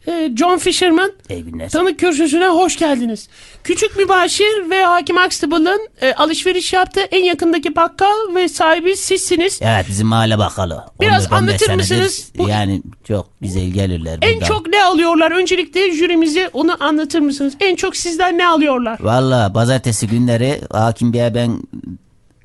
E, 0.08 0.32
John 0.38 0.58
Fisherman 0.58 1.12
İyi 1.30 1.44
günler. 1.44 1.70
Tanık 1.70 2.00
kürsüsüne 2.00 2.48
hoş 2.48 2.78
geldiniz. 2.78 3.30
Küçük 3.64 3.98
mübaşir 3.98 4.70
ve 4.70 4.84
Hakim 4.84 5.18
Huxtable'ın 5.18 5.90
e, 6.02 6.14
alışveriş 6.14 6.74
yaptığı 6.74 7.02
en 7.02 7.24
yakındaki 7.24 7.76
bakkal 7.76 8.36
ve 8.36 8.50
sahibi 8.50 8.96
sizsiniz. 8.98 9.60
Evet 9.62 9.86
bizim 9.90 10.08
mahalle 10.08 10.38
bakkalı. 10.38 10.86
Biraz 11.02 11.26
14-15 11.28 11.34
anlatır 11.36 11.58
senedir 11.66 11.76
mısınız? 11.76 12.32
Bu- 12.38 12.50
Yani 12.50 12.82
çok 13.08 13.30
güzel 13.42 13.68
gelirler 13.70 14.20
En 14.22 14.40
çok 14.40 14.68
ne 14.68 14.84
alıyorlar? 14.84 15.32
Öncelikle 15.32 15.92
jürimize 15.92 16.50
onu 16.54 16.84
anlatır 16.84 17.20
mısınız? 17.20 17.54
En 17.60 17.76
çok 17.76 17.96
sizden 17.98 18.38
ne 18.38 18.48
alıyorlar? 18.48 18.98
Valla 19.02 19.54
pazartesi 19.54 20.08
günleri 20.08 20.62
hakim 20.72 21.14
beye 21.14 21.36
ben 21.36 21.58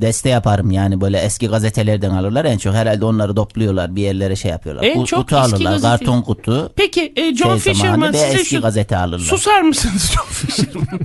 deste 0.01 0.29
yaparım 0.29 0.71
yani 0.71 1.01
böyle 1.01 1.19
eski 1.19 1.49
gazetelerden 1.49 2.11
alırlar 2.11 2.45
en 2.45 2.59
çok 2.59 2.75
herhalde 2.75 3.05
onları 3.05 3.35
topluyorlar 3.35 3.97
bir 3.97 4.03
yerlere 4.03 4.37
şey 4.37 4.51
yapıyorlar. 4.51 4.83
En 4.85 4.97
Ku- 4.97 5.07
çok 5.07 5.19
kutu 5.21 5.37
eski 5.37 5.55
alırlar 5.55 5.73
gazete- 5.73 5.83
karton 5.83 6.23
kutu 6.23 6.73
Peki 6.77 7.13
e, 7.17 7.35
John 7.35 7.59
şey 7.59 7.73
Fisherman 7.73 7.95
zamanı 7.95 8.13
ve 8.13 8.19
size 8.19 8.41
eski 8.41 8.57
şu... 8.57 8.61
gazete 8.63 8.97
alırlar. 8.97 9.19
Susar 9.27 9.61
mısınız 9.61 10.13
John 10.15 10.27
Fisherman? 10.27 11.01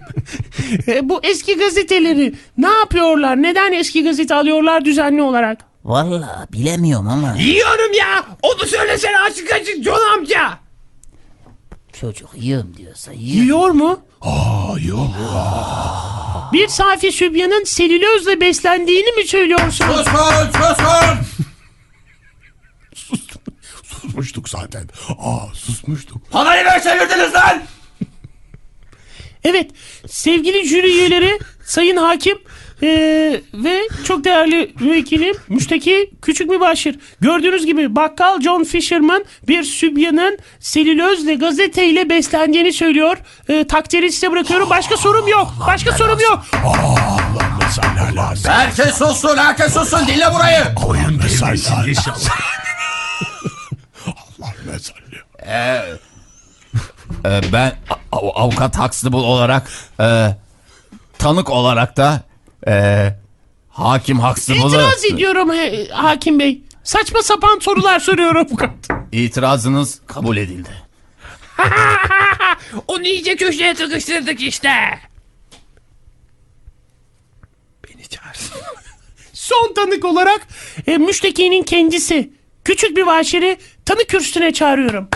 E, 0.87 1.09
Bu 1.09 1.19
eski 1.23 1.57
gazeteleri 1.57 2.33
ne 2.57 2.69
yapıyorlar? 2.69 3.41
Neden 3.41 3.71
eski 3.73 4.03
gazete 4.03 4.35
alıyorlar 4.35 4.85
düzenli 4.85 5.21
olarak? 5.21 5.57
Valla 5.85 6.47
bilemiyorum 6.53 7.07
ama 7.07 7.35
Yiyorum 7.39 7.93
ya. 7.99 8.23
Onu 8.41 8.67
söylesene 8.67 9.19
açık 9.19 9.53
açık 9.53 9.83
John 9.83 10.17
amca. 10.17 10.49
Çocuk 12.01 12.29
yiyorum 12.35 12.77
diyorsa 12.77 13.11
yiyor. 13.11 13.43
Yiyor 13.43 13.69
mu? 13.69 14.01
Aa 14.21 14.79
yok. 14.87 15.09
Bir 16.53 16.67
safi 16.67 17.11
sübyanın 17.11 17.63
selülozla 17.63 18.41
beslendiğini 18.41 19.11
mi 19.11 19.27
söylüyorsunuz? 19.27 20.07
Susmuştuk 23.83 24.49
zaten. 24.49 24.89
Aa 25.19 25.53
susmuştuk. 25.53 26.31
Parayı 26.31 26.65
ver 26.65 26.83
çevirdiniz 26.83 27.33
lan! 27.33 27.63
Evet 29.43 29.71
sevgili 30.07 30.67
jüri 30.67 30.87
üyeleri 30.87 31.39
sayın 31.65 31.97
hakim 31.97 32.37
eee, 32.81 33.41
ve 33.53 33.79
çok 34.07 34.23
değerli 34.23 34.73
müvekkilim 34.79 35.35
müşteki 35.49 36.11
küçük 36.21 36.49
mübaşir. 36.49 36.99
Gördüğünüz 37.21 37.65
gibi 37.65 37.95
bakkal 37.95 38.41
John 38.41 38.63
Fisherman 38.63 39.25
bir 39.47 39.63
sübyanın 39.63 40.37
selülozle 40.59 41.35
gazeteyle 41.35 42.09
beslendiğini 42.09 42.73
söylüyor. 42.73 43.17
Eee, 43.49 43.67
takdiri 43.67 44.11
size 44.11 44.31
bırakıyorum. 44.31 44.69
Başka 44.69 44.97
sorum 44.97 45.27
yok. 45.27 45.53
Başka 45.67 45.91
sorum 45.91 46.19
yok. 46.19 46.39
Allah 46.65 47.57
mesela 47.61 48.15
lazım. 48.15 48.51
Herkes 48.51 48.97
sussun 48.97 49.37
herkes 49.37 49.73
sussun 49.73 50.07
dinle 50.07 50.33
burayı. 50.33 50.75
Koyun 50.75 51.19
mesela 51.23 51.51
lazım. 51.51 52.13
Ee, 57.25 57.41
ben 57.53 57.73
a- 57.89 58.17
a- 58.17 58.41
avukat 58.43 58.77
Huxtable 58.77 59.17
olarak 59.17 59.69
e, 59.99 60.27
tanık 61.19 61.49
olarak 61.49 61.97
da 61.97 62.21
e, 62.67 63.07
hakim 63.69 64.19
Huxtable'ı 64.19 64.67
İtiraz 64.67 65.05
ediyorum 65.05 65.51
he- 65.53 65.87
hakim 65.91 66.39
bey. 66.39 66.61
Saçma 66.83 67.21
sapan 67.23 67.59
sorular 67.59 67.99
soruyor 68.09 68.35
avukat. 68.35 68.71
itirazınız 69.11 70.01
kabul 70.07 70.37
edildi. 70.37 70.69
Onu 72.87 73.03
iyice 73.07 73.35
köşeye 73.35 73.75
sıkıştırdık 73.75 74.41
işte. 74.41 74.69
Beni 77.89 78.07
çağırsın. 78.07 78.57
Son 79.33 79.73
tanık 79.73 80.05
olarak 80.05 80.47
e, 80.87 80.97
müştekinin 80.97 81.63
kendisi. 81.63 82.33
Küçük 82.65 82.97
bir 82.97 83.05
başiri 83.05 83.57
tanık 83.85 84.09
kürsüsüne 84.09 84.53
çağırıyorum. 84.53 85.09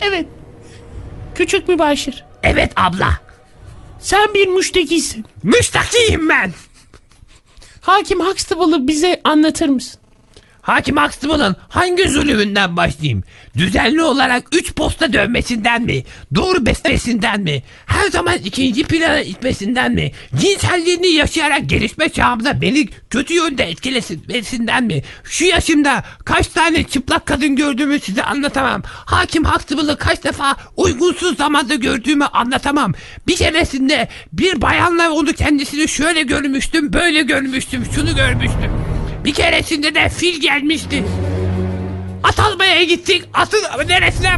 Evet. 0.00 0.26
Küçük 1.34 1.68
mübaşir. 1.68 2.24
Evet 2.42 2.72
abla. 2.76 3.20
Sen 4.00 4.34
bir 4.34 4.48
müştekisin. 4.48 5.24
Müstakiyim 5.42 6.28
ben. 6.28 6.52
Hakim 7.80 8.20
Huxtable'ı 8.20 8.88
bize 8.88 9.20
anlatır 9.24 9.68
mısın? 9.68 9.99
Hakim 10.70 10.96
Huxtable'ın 10.96 11.56
hangi 11.68 12.08
zulümünden 12.08 12.76
başlayayım? 12.76 13.24
Düzenli 13.56 14.02
olarak 14.02 14.44
3 14.52 14.74
posta 14.74 15.12
dövmesinden 15.12 15.82
mi? 15.82 16.04
Doğru 16.34 16.66
besmesinden 16.66 17.40
mi? 17.40 17.62
Her 17.86 18.10
zaman 18.10 18.38
ikinci 18.44 18.84
plana 18.84 19.20
itmesinden 19.20 19.92
mi? 19.92 20.12
Cinselliğini 20.40 21.06
yaşayarak 21.06 21.68
gelişme 21.68 22.08
çağımda 22.08 22.60
beni 22.60 22.88
kötü 23.10 23.34
yönde 23.34 23.64
etkilesin 23.64 24.22
mi? 24.82 25.02
Şu 25.24 25.44
yaşımda 25.44 26.04
kaç 26.24 26.46
tane 26.46 26.84
çıplak 26.84 27.26
kadın 27.26 27.56
gördüğümü 27.56 28.00
size 28.00 28.22
anlatamam. 28.22 28.82
Hakim 28.86 29.44
Huxtable'ı 29.44 29.96
kaç 29.96 30.24
defa 30.24 30.56
uygunsuz 30.76 31.36
zamanda 31.36 31.74
gördüğümü 31.74 32.24
anlatamam. 32.24 32.92
Bir 33.26 33.36
keresinde 33.36 34.08
bir 34.32 34.62
bayanla 34.62 35.10
onu 35.10 35.32
kendisini 35.32 35.88
şöyle 35.88 36.22
görmüştüm, 36.22 36.92
böyle 36.92 37.22
görmüştüm, 37.22 37.84
şunu 37.94 38.16
görmüştüm. 38.16 38.79
Bir 39.24 39.34
keresinde 39.34 39.94
de 39.94 40.08
fil 40.08 40.40
gelmişti. 40.40 41.04
At 42.22 42.40
almaya 42.40 42.84
gittik. 42.84 43.24
Atın 43.34 43.88
neresine. 43.88 44.36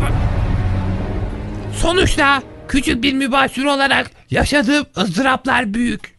Sonuçta 1.81 2.43
küçük 2.69 3.03
bir 3.03 3.13
mübaşir 3.13 3.65
olarak 3.65 4.11
yaşadığım 4.31 4.87
ızdıraplar 4.97 5.75
büyük. 5.75 6.15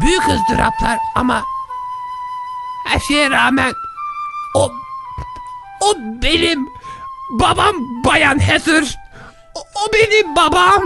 Büyük 0.00 0.22
ızdıraplar 0.28 0.98
ama 1.14 1.44
her 2.86 3.00
şeye 3.00 3.30
rağmen 3.30 3.72
o 4.56 4.72
o 5.80 5.94
benim 6.22 6.68
babam 7.40 7.76
Bayan 8.04 8.38
Heather. 8.38 8.98
O, 9.54 9.60
o 9.60 9.92
benim 9.92 10.36
babam. 10.36 10.82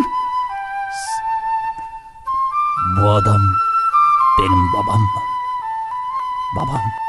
Bu 2.96 3.10
adam 3.10 3.40
benim 4.38 4.72
babam 4.72 5.00
mı? 5.00 5.20
Babam. 6.56 7.03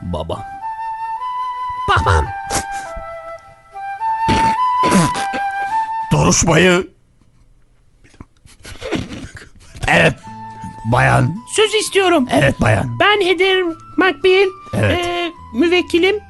Babam. 0.00 0.44
Babam. 1.88 2.26
Duruşmayı. 6.12 6.88
Evet. 9.88 10.14
Bayan. 10.84 11.36
Söz 11.56 11.74
istiyorum. 11.74 12.28
Evet 12.32 12.60
bayan. 12.60 12.98
Ben 13.00 13.20
Heather 13.26 13.62
McBeal. 13.96 14.48
Evet. 14.74 15.06
Ee, 15.06 15.32
müvekkilim. 15.54 16.20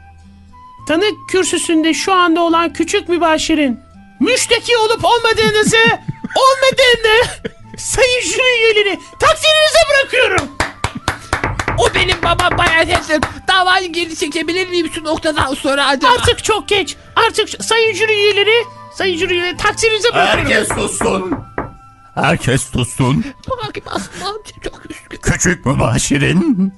Tanık 0.88 1.14
kürsüsünde 1.30 1.94
şu 1.94 2.12
anda 2.12 2.40
olan 2.40 2.72
küçük 2.72 3.08
mübaşirin 3.08 3.80
müşteki 4.20 4.76
olup 4.76 5.04
olmadığınızı 5.04 5.76
olmadığını 6.36 7.24
sayın 7.76 8.20
jüri 8.20 8.58
üyeleri 8.58 9.00
takdirinize 9.20 9.78
bırakıyorum. 9.90 10.48
O 11.78 11.94
benim 11.94 12.22
babam 12.22 12.58
Bayan 12.58 12.86
Heather. 12.86 13.20
Davayı 13.78 13.92
geri 13.92 14.16
çekebilir 14.16 14.68
miyim 14.68 14.90
şu 14.94 15.04
noktadan 15.04 15.54
sonra 15.54 15.86
acaba? 15.86 16.12
Artık 16.12 16.44
çok 16.44 16.68
geç. 16.68 16.96
Artık 17.16 17.64
sayın 17.64 17.94
jüri 17.94 18.12
üyeleri 18.12 18.64
sayın 18.94 19.18
jüri 19.18 19.32
üyeleri 19.32 19.56
takdirinize 19.56 20.08
bırakıyorum. 20.14 20.50
Herkes 20.50 20.68
sussun. 20.76 21.34
Herkes 22.14 22.62
sussun. 22.62 23.24
Hakim 23.60 23.82
Aslan 23.86 24.42
çok 24.64 24.90
üzgün. 24.90 25.18
Küçük 25.22 25.66
mübaşirin 25.66 26.72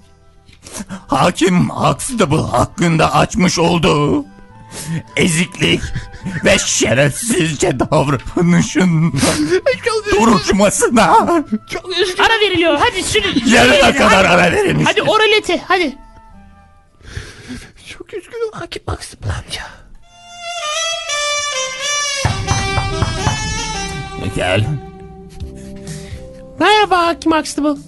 hakim 1.09 1.71
Huxtable 1.71 2.37
hakkında 2.51 3.15
açmış 3.15 3.59
olduğu 3.59 4.25
eziklik 5.17 5.81
ve 6.45 6.59
şerefsizce 6.59 7.81
davranışın 7.81 9.11
Çok 9.85 10.07
üzgün. 10.07 10.21
duruşmasına 10.21 11.27
Çok 11.73 11.99
üzgün. 11.99 12.23
Ara 12.23 12.41
veriliyor. 12.41 12.79
Hadi 12.81 13.03
sürü. 13.03 13.41
jüri 13.41 13.51
yarına 13.51 13.93
kadar 13.93 14.27
hadi. 14.27 14.29
ara 14.29 14.53
verilmiş. 14.53 14.87
Hadi 14.89 15.03
oraleti 15.03 15.63
hadi. 15.69 15.97
Çok 18.01 18.15
üzgünüm 18.15 18.53
Hakim 18.53 18.83
Aslan 18.87 19.29
amca. 19.31 19.63
Gel. 24.37 24.65
Merhaba 26.61 27.07
Hakim 27.07 27.33
Huxtable. 27.33 27.81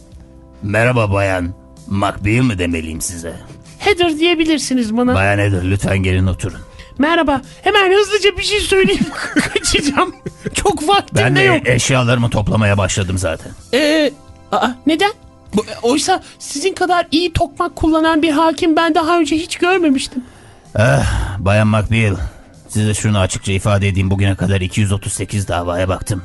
Merhaba 0.63 1.13
bayan. 1.13 1.55
Makbil 1.87 2.41
mi 2.41 2.59
demeliyim 2.59 3.01
size? 3.01 3.37
Heather 3.79 4.19
diyebilirsiniz 4.19 4.97
bana. 4.97 5.15
Bayan 5.15 5.39
Eder 5.39 5.71
lütfen 5.71 5.99
gelin 5.99 6.27
oturun. 6.27 6.61
Merhaba. 6.99 7.41
Hemen 7.63 7.93
hızlıca 7.99 8.37
bir 8.39 8.43
şey 8.43 8.61
söyleyeyim. 8.61 9.07
Kaçacağım. 9.55 10.15
Çok 10.55 10.89
vaktim 10.89 11.19
Ben 11.25 11.37
de 11.37 11.41
de 11.41 11.45
yok. 11.45 11.69
eşyalarımı 11.69 12.31
toplamaya 12.31 12.79
başladım 12.79 13.19
zaten. 13.19 13.53
Ee, 13.75 14.13
aa, 14.53 14.69
neden? 14.87 15.13
Bu- 15.57 15.65
Oysa 15.83 16.23
sizin 16.39 16.75
kadar 16.75 17.07
iyi 17.11 17.33
tokmak 17.33 17.77
kullanan 17.77 18.23
bir 18.23 18.31
hakim 18.33 18.77
ben 18.77 18.95
daha 18.95 19.19
önce 19.19 19.37
hiç 19.37 19.57
görmemiştim. 19.57 20.25
Bayan 21.39 21.67
Makbil, 21.69 22.13
size 22.69 22.95
şunu 22.95 23.19
açıkça 23.19 23.53
ifade 23.53 23.89
edeyim. 23.89 24.11
Bugüne 24.11 24.35
kadar 24.35 24.61
238 24.61 25.49
davaya 25.49 25.89
baktım. 25.89 26.23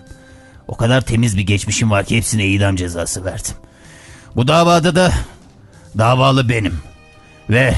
O 0.67 0.75
kadar 0.77 1.01
temiz 1.01 1.37
bir 1.37 1.41
geçmişim 1.41 1.91
var 1.91 2.05
ki 2.05 2.17
hepsine 2.17 2.45
idam 2.47 2.75
cezası 2.75 3.25
verdim. 3.25 3.53
Bu 4.35 4.47
davada 4.47 4.95
da 4.95 5.11
davalı 5.97 6.49
benim. 6.49 6.79
Ve 7.49 7.73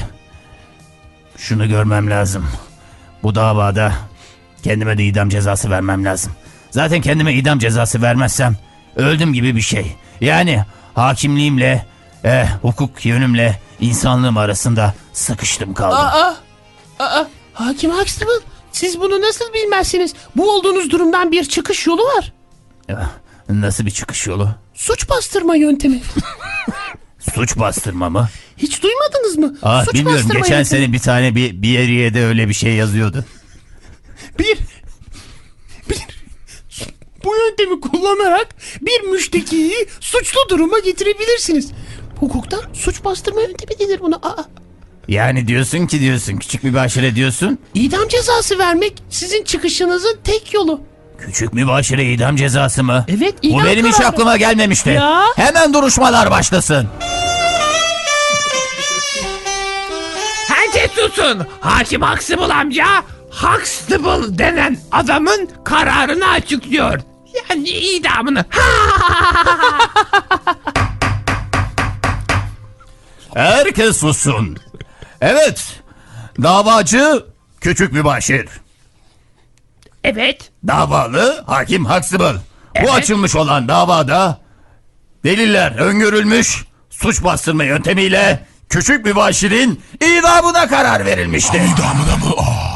şunu 1.36 1.68
görmem 1.68 2.10
lazım. 2.10 2.46
Bu 3.22 3.34
davada 3.34 3.92
kendime 4.62 4.98
de 4.98 5.04
idam 5.04 5.28
cezası 5.28 5.70
vermem 5.70 6.04
lazım. 6.04 6.32
Zaten 6.70 7.00
kendime 7.00 7.34
idam 7.34 7.58
cezası 7.58 8.02
vermezsem 8.02 8.56
öldüm 8.96 9.32
gibi 9.32 9.56
bir 9.56 9.60
şey. 9.60 9.92
Yani 10.20 10.64
hakimliğimle, 10.94 11.86
eh, 12.24 12.46
hukuk 12.62 13.06
yönümle 13.06 13.60
insanlığım 13.80 14.36
arasında 14.36 14.94
sıkıştım 15.12 15.74
kaldım. 15.74 15.98
Aa, 15.98 16.34
aa, 16.98 17.26
hakim 17.54 17.90
Huxtable 17.90 18.32
siz 18.72 19.00
bunu 19.00 19.20
nasıl 19.20 19.44
bilmezsiniz? 19.54 20.14
Bu 20.36 20.50
olduğunuz 20.50 20.90
durumdan 20.90 21.32
bir 21.32 21.44
çıkış 21.44 21.86
yolu 21.86 22.02
var. 22.02 22.32
Ya, 22.88 23.10
Nasıl 23.48 23.86
bir 23.86 23.90
çıkış 23.90 24.26
yolu? 24.26 24.48
Suç 24.74 25.08
bastırma 25.10 25.56
yöntemi. 25.56 26.00
Suç 27.34 27.56
bastırma 27.58 28.10
mı? 28.10 28.28
Hiç 28.56 28.82
duymadınız 28.82 29.38
mı? 29.38 29.58
Aa, 29.62 29.84
Suç 29.84 29.94
bilmiyorum. 29.94 30.16
bastırma 30.22 30.40
Geçen 30.40 30.58
yöntemi. 30.58 30.80
sene 30.82 30.92
bir 30.92 30.98
tane 30.98 31.34
bir, 31.34 31.62
bir 31.62 31.68
yere 31.68 32.14
de 32.14 32.24
öyle 32.24 32.48
bir 32.48 32.54
şey 32.54 32.74
yazıyordu. 32.74 33.24
Bir, 34.38 34.58
bu 37.70 37.74
yöntemi 37.74 37.80
kullanarak 37.80 38.48
bir 38.80 39.00
müştekiyi 39.00 39.86
suçlu 40.00 40.40
duruma 40.48 40.78
getirebilirsiniz. 40.78 41.70
Hukukta 42.20 42.56
suç 42.72 43.04
bastırma 43.04 43.40
yöntemi 43.40 43.78
denir 43.78 44.00
buna. 44.00 44.16
Aa, 44.16 44.44
Yani 45.08 45.48
diyorsun 45.48 45.86
ki 45.86 46.00
diyorsun 46.00 46.36
küçük 46.36 46.64
bir 46.64 46.74
başire 46.74 47.14
diyorsun. 47.14 47.58
idam 47.74 48.08
cezası 48.08 48.58
vermek 48.58 48.94
sizin 49.10 49.44
çıkışınızın 49.44 50.18
tek 50.24 50.54
yolu. 50.54 50.80
Küçük 51.18 51.52
mübaşire 51.52 52.12
idam 52.12 52.36
cezası 52.36 52.84
mı? 52.84 53.04
Evet, 53.08 53.34
Bu 53.42 53.46
idam 53.46 53.64
benim 53.64 53.86
hiç 53.86 53.96
kararı. 53.96 54.08
aklıma 54.08 54.36
gelmemişti. 54.36 54.90
Ya. 54.90 55.24
Hemen 55.36 55.74
duruşmalar 55.74 56.30
başlasın. 56.30 56.88
Herkes 60.48 60.90
susun. 60.90 61.46
Hakim 61.60 62.02
Huxtable 62.02 62.54
amca 62.54 62.84
Huxtable 63.30 64.38
denen 64.38 64.76
adamın 64.92 65.48
kararını 65.64 66.28
açıklıyor. 66.28 67.00
Yani 67.50 67.68
idamını. 67.68 68.44
Herkes 73.34 73.96
sussun. 73.96 74.56
Evet. 75.20 75.80
Davacı 76.42 77.26
küçük 77.60 77.92
mübaşir. 77.92 78.48
evet. 80.04 80.50
Davalı 80.66 81.44
hakim 81.46 81.84
Huxtable. 81.84 82.38
Bu 82.82 82.92
açılmış 82.92 83.36
olan 83.36 83.68
davada 83.68 84.40
deliller 85.24 85.72
öngörülmüş, 85.78 86.64
suç 86.90 87.24
bastırma 87.24 87.64
yöntemiyle 87.64 88.46
küçük 88.68 89.04
mübaşirin 89.04 89.82
idamına 90.18 90.68
karar 90.68 91.06
verilmiştir. 91.06 91.60
İdamına 91.60 92.16
mı? 92.16 92.34
Aa, 92.36 92.69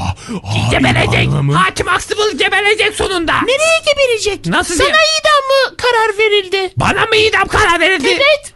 idamına 0.73 1.43
mı? 1.43 1.55
Hakim 1.55 1.87
Huxtable 1.87 2.33
geberecek 2.37 2.95
sonunda. 2.95 3.33
Nereye 3.43 3.81
geberecek? 3.87 4.47
Nasıl 4.47 4.75
Sana 4.75 4.89
ge- 4.89 5.21
idam 5.21 5.71
mı 5.71 5.77
karar 5.77 6.19
verildi? 6.19 6.73
Bana 6.77 7.07
mı 7.07 7.17
idam 7.17 7.49
karar 7.49 7.81
verildi? 7.81 8.09
Evet. 8.09 8.55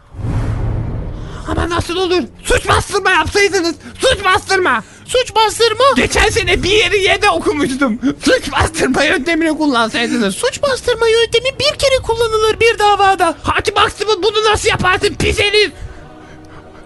Ama 1.49 1.71
nasıl 1.71 1.97
olur? 1.97 2.23
Suç 2.45 2.69
bastırma 2.69 3.11
yapsaydınız. 3.11 3.75
Suç 4.01 4.25
bastırma. 4.25 4.85
Suç 5.07 5.35
bastırma. 5.35 5.85
Geçen 5.97 6.29
sene 6.29 6.63
bir 6.63 6.71
yeri 6.71 7.03
yerde 7.03 7.31
okumuştum. 7.31 8.01
Suç 8.25 8.53
bastırma 8.53 9.03
yöntemini 9.05 9.59
kullansaydınız. 9.59 10.35
Suç 10.35 10.63
bastırma 10.63 11.09
yöntemi 11.09 11.59
bir 11.59 11.79
kere 11.79 11.99
kullanılır 12.03 12.61
bir 12.61 12.79
davada. 12.79 13.35
Hakim 13.43 13.75
Huxtable 13.77 14.23
bunu 14.23 14.45
nasıl 14.53 14.69
yaparsın 14.69 15.15
pis 15.15 15.41
herif? 15.41 15.73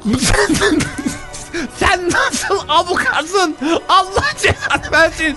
Sen, 1.80 2.10
nasıl 2.10 2.58
avukatsın? 2.68 3.56
Allah 3.88 4.24
cezanı 4.42 4.92
versin. 4.92 5.36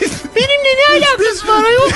Pis- 0.00 0.34
Benimle 0.36 0.76
ne 0.78 0.86
alakası 1.06 1.48
var 1.48 1.64
ayol? 1.64 1.90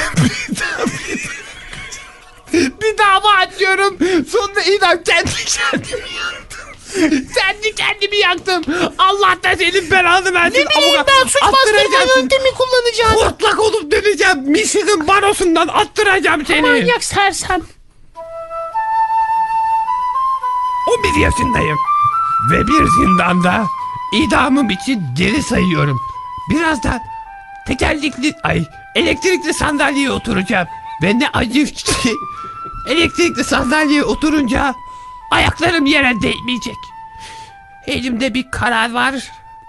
bir 2.52 2.98
dava 2.98 3.28
açıyorum. 3.32 3.98
Sonunda 4.30 4.62
idam 4.62 5.02
kendi 5.02 5.30
kendimi 5.46 6.08
yaktım. 6.16 7.26
kendi 7.34 7.74
kendimi 7.74 8.16
yaktım. 8.16 8.62
Allah 8.98 9.36
da 9.44 9.56
senin 9.56 9.90
belanı 9.90 10.34
versin. 10.34 10.58
Ne 10.60 10.66
bileyim 10.66 10.94
Avukat- 11.00 11.06
ben 11.08 11.28
suç 11.28 11.42
bastırma 11.42 11.98
yöntemi 12.16 12.50
kullanacağım. 12.54 13.14
Hortlak 13.26 13.58
olup 13.58 13.90
döneceğim. 13.92 14.38
Michigan 14.50 15.08
barosundan 15.08 15.68
attıracağım 15.68 16.46
seni. 16.46 16.60
Manyak 16.62 17.04
sersem. 17.04 17.60
11 20.86 21.20
yaşındayım. 21.20 21.78
Ve 22.50 22.66
bir 22.66 22.86
zindanda 22.86 23.66
idamım 24.12 24.70
için 24.70 25.02
geri 25.14 25.42
sayıyorum. 25.42 26.00
Birazdan 26.50 27.00
tekerlekli, 27.66 28.34
ay 28.42 28.64
elektrikli 28.94 29.54
sandalyeye 29.54 30.10
oturacağım. 30.10 30.68
Ve 31.02 31.18
ne 31.18 31.28
acı 31.28 31.64
ki 31.64 32.14
elektrikli 32.88 33.44
sandalyeye 33.44 34.04
oturunca 34.04 34.74
ayaklarım 35.30 35.86
yere 35.86 36.20
değmeyecek. 36.22 36.76
Elimde 37.86 38.34
bir 38.34 38.50
karar 38.50 38.92
var 38.92 39.14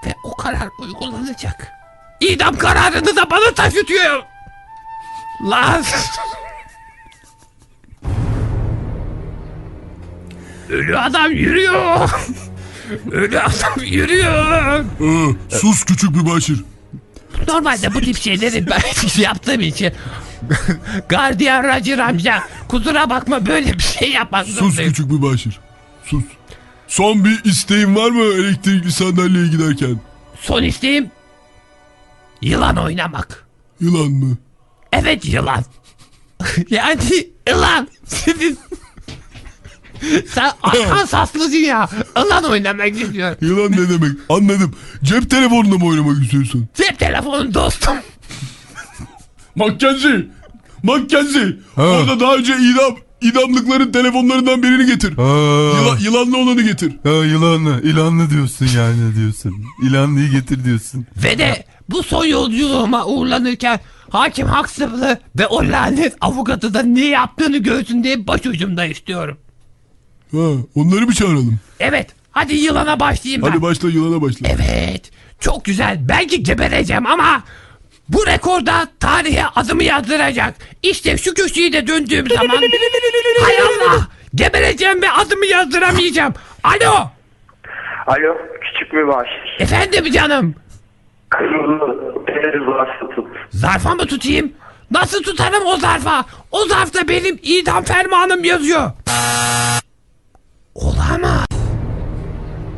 ve 0.05 0.15
o 0.23 0.35
karar 0.35 0.69
uygulanacak. 0.79 1.71
İdam 2.19 2.57
kararını 2.57 3.15
da 3.15 3.29
bana 3.29 3.51
taşıtıyor. 3.55 4.23
Lan. 5.41 5.83
Ölü 10.69 10.97
adam 10.97 11.31
yürüyor. 11.31 12.09
Ölü 13.11 13.39
adam 13.39 13.85
yürüyor. 13.85 14.35
Aa, 14.79 15.33
sus 15.49 15.83
küçük 15.85 16.15
mübaşir. 16.15 16.63
Normalde 17.47 17.93
bu 17.93 18.01
tip 18.01 18.17
şeyleri 18.17 18.67
ben 18.67 18.81
yaptığım 19.21 19.61
için 19.61 19.93
Gardiyan 21.09 21.63
Roger 21.63 21.97
amca 21.97 22.43
kusura 22.67 23.09
bakma 23.09 23.45
böyle 23.45 23.73
bir 23.73 23.83
şey 23.83 24.11
yapmak 24.11 24.47
Sus 24.47 24.75
küçük 24.77 25.11
mübaşir. 25.11 25.59
Sus. 26.05 26.23
Son 26.87 27.25
bir 27.25 27.43
isteğin 27.43 27.95
var 27.95 28.09
mı 28.09 28.23
elektrikli 28.23 28.91
sandalyeye 28.91 29.47
giderken? 29.47 29.99
Son 30.41 30.63
isteğim 30.63 31.11
yılan 32.41 32.77
oynamak. 32.77 33.47
Yılan 33.81 34.11
mı? 34.11 34.37
Evet 34.93 35.25
yılan. 35.25 35.63
yani 36.69 37.01
yılan. 37.49 37.87
Senin 38.05 38.59
sen 40.33 40.51
Arkansaslısın 40.63 41.57
ya. 41.57 41.89
Yılan 42.17 42.43
oynamak 42.43 43.01
istiyorum. 43.01 43.37
Yılan 43.41 43.71
ne 43.71 43.89
demek? 43.89 44.11
Anladım. 44.29 44.75
Cep 45.03 45.29
telefonunda 45.29 45.77
mı 45.77 45.85
oynamak 45.85 46.23
istiyorsun? 46.23 46.67
Cep 46.75 46.99
telefonu 46.99 47.53
dostum. 47.53 47.95
Mackenzie! 49.55 50.27
Mackenzie! 50.83 51.55
Orada 51.77 52.19
daha 52.19 52.35
önce 52.35 52.53
idam, 52.57 52.95
idamlıkların 53.21 53.91
telefonlarından 53.91 54.63
birini 54.63 54.85
getir. 54.85 55.11
Yıla, 55.11 55.97
yılanlı 56.01 56.37
olanı 56.37 56.61
getir. 56.61 56.93
Ha 57.03 57.09
yılanlı, 57.09 57.81
ilanlı 57.83 58.29
diyorsun 58.29 58.67
yani 58.75 59.15
diyorsun. 59.15 59.55
İlanlıyı 59.83 60.29
getir 60.31 60.65
diyorsun. 60.65 61.05
Ve 61.23 61.37
de 61.37 61.65
bu 61.89 62.03
son 62.03 62.25
yolculuğuma 62.25 63.05
uğurlanırken 63.05 63.79
hakim 64.09 64.47
Huxtable'ı 64.47 65.19
ve 65.39 65.47
o 65.47 65.63
lanet 65.63 66.15
avukatı 66.21 66.73
da 66.73 66.83
ne 66.83 67.05
yaptığını 67.05 67.57
görsün 67.57 68.03
diye 68.03 68.27
başucumda 68.27 68.85
istiyorum. 68.85 69.37
Ha, 70.31 70.37
onları 70.75 71.09
bir 71.09 71.13
çağıralım. 71.13 71.59
Evet 71.79 72.07
hadi 72.31 72.55
yılana 72.55 72.99
başlayayım 72.99 73.41
ben. 73.43 73.49
Hadi 73.49 73.61
başla 73.61 73.89
yılana 73.89 74.21
başla. 74.21 74.47
Evet 74.47 75.11
çok 75.39 75.65
güzel 75.65 75.97
belki 76.09 76.43
gebereceğim 76.43 77.05
ama 77.07 77.43
bu 78.09 78.27
rekorda 78.27 78.87
tarihe 78.99 79.45
adımı 79.55 79.83
yazdıracak. 79.83 80.55
İşte 80.83 81.17
şu 81.17 81.33
köşeyi 81.33 81.73
de 81.73 81.87
döndüğüm 81.87 82.27
zaman 82.29 82.57
hay 83.41 83.55
Allah 83.59 84.07
gebereceğim 84.35 85.01
ve 85.01 85.11
adımı 85.11 85.45
yazdıramayacağım. 85.45 86.33
Alo 86.63 87.09
Alo, 88.07 88.37
küçük 88.61 88.93
mübaşir. 88.93 89.55
efendim 89.59 90.11
canım 90.11 90.55
Kırmızı 91.29 91.93
beyaz 92.27 92.67
var 92.67 92.97
satılır. 93.01 93.37
zarfa 93.49 93.95
mı 93.95 94.05
tutayım? 94.05 94.53
Nasıl 94.91 95.23
tutarım 95.23 95.65
o 95.65 95.77
zarfa? 95.77 96.25
O 96.51 96.65
zarfta 96.65 97.07
benim 97.07 97.39
idam 97.43 97.83
fermanım 97.83 98.43
yazıyor. 98.43 98.91
Olamaz. 100.77 101.47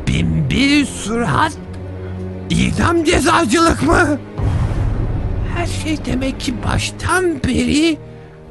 Bin 0.06 0.50
bir 0.50 0.86
sürat 0.86 1.52
idam 2.50 3.04
cezacılık 3.04 3.82
mı? 3.82 4.18
Her 5.56 5.66
şey 5.66 6.04
demek 6.04 6.40
ki 6.40 6.54
baştan 6.64 7.42
beri 7.42 7.98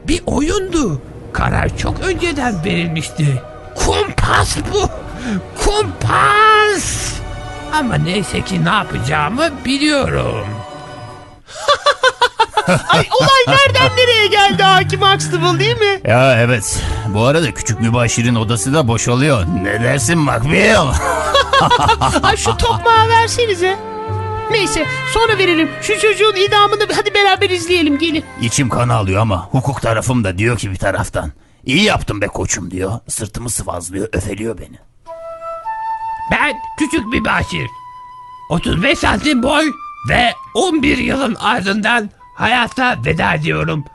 bir 0.07 0.21
oyundu. 0.25 1.01
Karar 1.33 1.77
çok 1.77 1.99
önceden 1.99 2.65
verilmişti. 2.65 3.41
Kumpas 3.75 4.57
bu. 4.73 4.89
Kumpas. 5.63 7.13
Ama 7.73 7.95
neyse 7.95 8.41
ki 8.41 8.65
ne 8.65 8.69
yapacağımı 8.69 9.49
biliyorum. 9.65 10.47
Ay 12.89 13.08
olay 13.19 13.58
nereden 13.58 13.97
nereye 13.97 14.27
geldi 14.27 14.63
hakim 14.63 15.01
Huxtable 15.01 15.60
değil 15.60 15.77
mi? 15.77 16.01
Ya 16.08 16.41
evet. 16.41 16.79
Bu 17.08 17.25
arada 17.25 17.53
küçük 17.53 17.79
mübaşirin 17.79 18.36
odası 18.36 18.73
da 18.73 18.88
boşalıyor. 18.88 19.45
Ne 19.63 19.84
dersin 19.84 20.17
Makbil? 20.17 20.75
Ay 22.23 22.38
şu 22.38 22.58
tokmağı 22.58 23.10
versenize. 23.10 23.79
Neyse 24.51 24.86
sonra 25.13 25.38
verelim. 25.38 25.69
Şu 25.82 25.99
çocuğun 25.99 26.36
idamını 26.36 26.84
hadi 26.95 27.13
beraber 27.13 27.49
izleyelim 27.49 27.97
gelin. 27.97 28.25
İçim 28.41 28.69
kan 28.69 28.89
alıyor 28.89 29.21
ama 29.21 29.45
hukuk 29.45 29.82
tarafım 29.82 30.23
da 30.23 30.38
diyor 30.38 30.58
ki 30.58 30.71
bir 30.71 30.75
taraftan. 30.75 31.32
İyi 31.65 31.84
yaptın 31.84 32.21
be 32.21 32.27
koçum 32.27 32.71
diyor. 32.71 32.99
Sırtımı 33.08 33.49
sıvazlıyor, 33.49 34.10
öfeliyor 34.13 34.58
beni. 34.58 34.79
Ben 36.32 36.53
küçük 36.79 37.13
bir 37.13 37.25
başir. 37.25 37.67
35 38.49 38.99
santim 38.99 39.43
boy 39.43 39.65
ve 40.10 40.34
11 40.53 40.97
yılın 40.97 41.36
ardından 41.36 42.10
hayata 42.39 42.97
veda 43.06 43.34
ediyorum. 43.34 43.86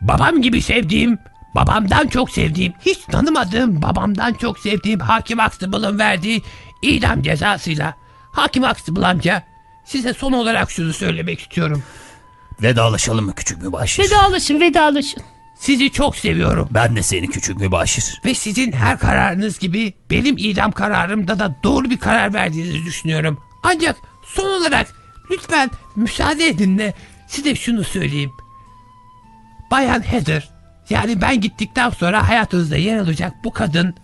Babam 0.00 0.42
gibi 0.42 0.62
sevdiğim, 0.62 1.18
babamdan 1.54 2.08
çok 2.08 2.30
sevdiğim, 2.30 2.72
hiç 2.86 2.98
tanımadığım 2.98 3.82
babamdan 3.82 4.34
çok 4.34 4.58
sevdiğim 4.58 5.00
Hakim 5.00 5.40
Aksıbıl'ın 5.40 5.98
verdiği 5.98 6.42
idam 6.82 7.22
cezasıyla. 7.22 7.94
Hakim 8.32 8.64
Aksıbıl 8.64 9.02
amca 9.02 9.42
size 9.84 10.14
son 10.14 10.32
olarak 10.32 10.70
şunu 10.70 10.92
söylemek 10.92 11.40
istiyorum. 11.40 11.82
Vedalaşalım 12.62 13.24
mı 13.24 13.34
küçük 13.34 13.62
mübaşir? 13.62 14.02
Vedalaşın 14.02 14.60
vedalaşın. 14.60 15.22
Sizi 15.58 15.90
çok 15.90 16.16
seviyorum. 16.16 16.68
Ben 16.70 16.96
de 16.96 17.02
seni 17.02 17.28
küçük 17.28 17.56
mübaşir. 17.56 18.20
Ve 18.24 18.34
sizin 18.34 18.72
her 18.72 18.98
kararınız 18.98 19.58
gibi 19.58 19.94
benim 20.10 20.38
idam 20.38 20.72
kararımda 20.72 21.38
da 21.38 21.56
doğru 21.64 21.90
bir 21.90 21.98
karar 21.98 22.34
verdiğinizi 22.34 22.84
düşünüyorum. 22.84 23.40
Ancak 23.62 23.96
son 24.22 24.60
olarak 24.60 24.94
lütfen 25.30 25.70
müsaade 25.96 26.46
edin 26.46 26.78
de 26.78 26.94
size 27.26 27.54
şunu 27.54 27.84
söyleyeyim. 27.84 28.30
Bayan 29.70 30.00
Heather 30.00 30.48
yani 30.90 31.20
ben 31.20 31.40
gittikten 31.40 31.90
sonra 31.90 32.28
hayatınızda 32.28 32.76
yer 32.76 32.98
alacak 32.98 33.32
bu 33.44 33.52
kadın 33.52 33.94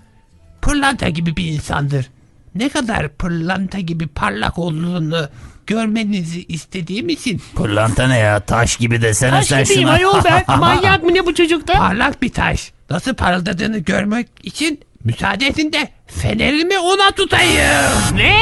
pırlanta 0.62 1.09
gibi 1.09 1.37
bir 1.37 1.44
insandır. 1.46 2.11
Ne 2.54 2.68
kadar 2.68 3.09
pırlanta 3.09 3.78
gibi 3.78 4.06
parlak 4.06 4.59
olduğunu 4.59 5.28
görmenizi 5.66 6.44
istediğim 6.44 7.09
için 7.09 7.42
Pırlanta 7.54 8.09
ne 8.09 8.18
ya? 8.18 8.40
Taş 8.40 8.76
gibi 8.76 9.02
desene 9.02 9.30
Taş 9.30 9.46
sen 9.46 9.64
gibiyim 9.64 9.80
şuna. 9.83 9.92
ayol 9.92 10.24
ben. 10.24 10.44
Manyak 10.59 11.02
mı 11.02 11.14
ne 11.14 11.26
bu 11.26 11.35
çocukta? 11.35 11.72
parlak 11.72 12.22
bir 12.22 12.33
taş 12.33 12.72
nasıl 12.90 13.14
parıldadığını 13.14 13.78
görmek 13.78 14.28
için 14.42 14.80
müsaade 15.04 15.46
edin 15.46 15.72
de 15.72 15.88
fenerimi 16.23 16.79
ona 16.79 17.11
tutayım. 17.11 18.14
Ne? 18.14 18.40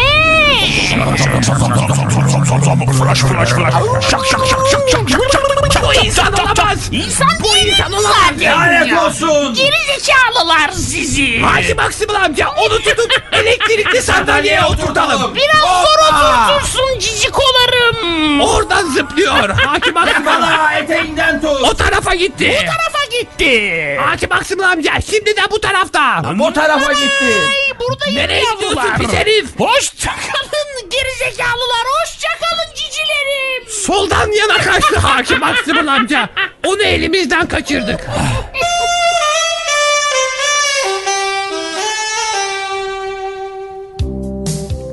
Flash 2.98 3.20
flash 3.20 3.48
flash. 3.50 3.74
Şak 4.11 4.26
şak 4.26 4.46
şak 4.46 4.61
şak 4.70 4.88
şak 4.90 5.11
şak 5.11 5.11
şak 5.11 5.72
şak. 5.72 6.04
insan 6.04 6.33
olamaz. 6.33 6.78
İnsan 6.92 7.28
Bu 7.40 7.57
insan 7.57 7.92
olamaz. 7.92 8.33
Lanet 8.40 8.92
olsun. 8.98 9.54
Geri 9.54 9.76
zekalılar 10.00 10.70
sizi. 10.70 11.40
Hakim 11.40 11.78
Aksımıl 11.78 12.14
amca 12.14 12.48
onu 12.48 12.78
tutup 12.78 13.22
elektrikli 13.33 14.02
sandalyeye 14.02 14.64
oturtalım. 14.64 15.35
Biraz 15.35 15.83
zor 15.83 15.98
oturtursun 16.09 16.98
cicikolarım. 16.98 18.40
Oradan 18.40 18.87
zıplıyor. 18.90 19.48
Hakim 19.50 19.96
Aksımıl. 19.96 20.42
eteğinden 20.83 21.40
tut. 21.40 21.62
O 21.62 21.74
tarafa 21.74 22.14
gitti. 22.14 22.57
Bu 22.62 22.66
tarafa 22.66 22.97
gitti. 23.20 23.96
Hakim 24.00 24.33
Aksımıl 24.33 24.62
amca 24.62 24.92
şimdi 25.11 25.37
de 25.37 25.40
bu 25.50 25.61
tarafta. 25.61 26.22
Bu 26.38 26.52
tarafa 26.52 26.92
gitti. 26.92 27.24
Ay 27.48 27.78
buradayım 27.81 28.16
Nereye 28.18 28.40
gidiyorsun 28.40 28.62
yavrular. 28.76 28.98
pis 28.98 29.12
herif? 29.12 29.46
Hoşçakalın 29.61 30.90
gerizekalılar. 30.90 31.85
Hoşçakalın 32.00 32.74
cicilerim. 32.74 33.68
Soldan 33.70 34.33
yana 34.33 34.59
kaçtı 34.59 34.98
Hakim 34.98 35.42
Aksımıl 35.42 35.87
amca. 35.87 36.28
Onu 36.66 36.83
elimizden 36.83 37.48
kaçırdık. 37.48 38.00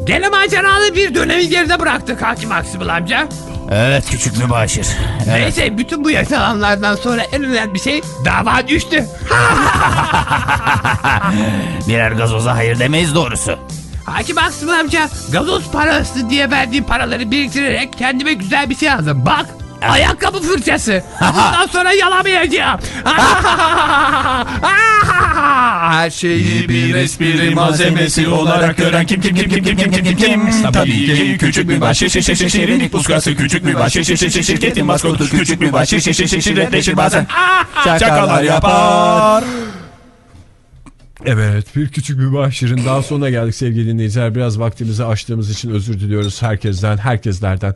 Gene 0.06 0.30
maceralı 0.30 0.96
bir 0.96 1.16
dönemi 1.16 1.50
geride 1.50 1.80
bıraktık 1.80 2.22
Hakim 2.22 2.52
Aksımıl 2.52 2.88
amca. 2.88 3.28
Evet 3.72 4.10
küçük 4.10 4.38
mübaşir. 4.38 4.88
Evet. 5.26 5.28
Neyse 5.28 5.78
bütün 5.78 6.04
bu 6.04 6.12
yaşananlardan 6.12 6.96
sonra 6.96 7.22
en 7.22 7.44
önemli 7.44 7.80
şey 7.80 8.02
dava 8.26 8.68
düştü. 8.68 9.06
Birer 11.88 12.12
gazoza 12.12 12.56
hayır 12.56 12.80
demeyiz 12.80 13.16
doğrusu. 13.16 13.60
Hakim 14.06 14.38
Aksımıl 14.38 14.74
amca 14.74 15.10
gazoz 15.32 15.72
parası 15.72 16.30
diye 16.30 16.52
verdiğim 16.52 16.84
paraları 16.84 17.32
biriktirerek 17.32 17.98
kendime 17.98 18.34
güzel 18.34 18.70
bir 18.70 18.76
şey 18.76 18.92
aldım. 18.92 19.26
Bak 19.26 19.46
ayakkabı 19.88 20.42
fırçası. 20.42 21.04
Bundan 21.22 21.68
sonra 21.68 21.94
yalamayacağım. 21.94 22.80
Her 25.92 26.10
şeyi 26.10 26.70
Bir 26.70 26.96
espri 26.96 27.56
malzemesi 27.56 28.28
olarak 28.28 28.78
gören 28.78 29.06
kim 29.06 29.22
kim 29.22 29.36
kim 29.36 29.50
kim 29.50 29.64
kim 29.64 29.78
kim 29.78 29.92
kim 29.92 30.04
kim 30.04 30.18
kim 30.18 30.72
Tabii 30.74 31.06
ki 31.06 31.38
küçük 31.40 31.70
bir 31.70 31.82
baş 31.82 31.98
şir 31.98 32.10
şir 32.10 32.22
şir 32.22 32.36
şir 32.36 32.50
şirinlik 32.50 32.92
puskası 32.92 33.36
küçük 33.36 33.66
bir 33.66 33.76
baş 33.76 33.94
şir 33.94 34.04
şir 34.04 34.18
şir 34.18 34.30
şir 34.30 34.44
şirketin 34.44 34.86
maskotu 34.86 35.30
küçük 35.30 35.62
bir 35.62 35.74
baş 35.74 35.90
şir 35.90 36.00
şir 36.00 36.14
şir 36.14 36.28
şir 36.28 36.42
şirretleşir 36.42 36.98
bazen 36.98 37.28
şakalar 37.84 38.44
yapar. 38.44 39.44
Evet 41.26 41.76
bir 41.76 41.90
küçük 41.90 42.20
bir 42.20 42.34
başarın 42.34 42.86
daha 42.86 43.04
sonuna 43.04 43.30
geldik 43.30 43.56
sevgili 43.56 43.88
dinleyiciler. 43.88 44.36
Biraz 44.36 44.60
vaktimizi 44.60 45.06
aştığımız 45.06 45.50
için 45.52 45.72
özür 45.72 46.00
diliyoruz 46.00 46.42
herkesten, 46.42 46.98
herkeslerden. 46.98 47.74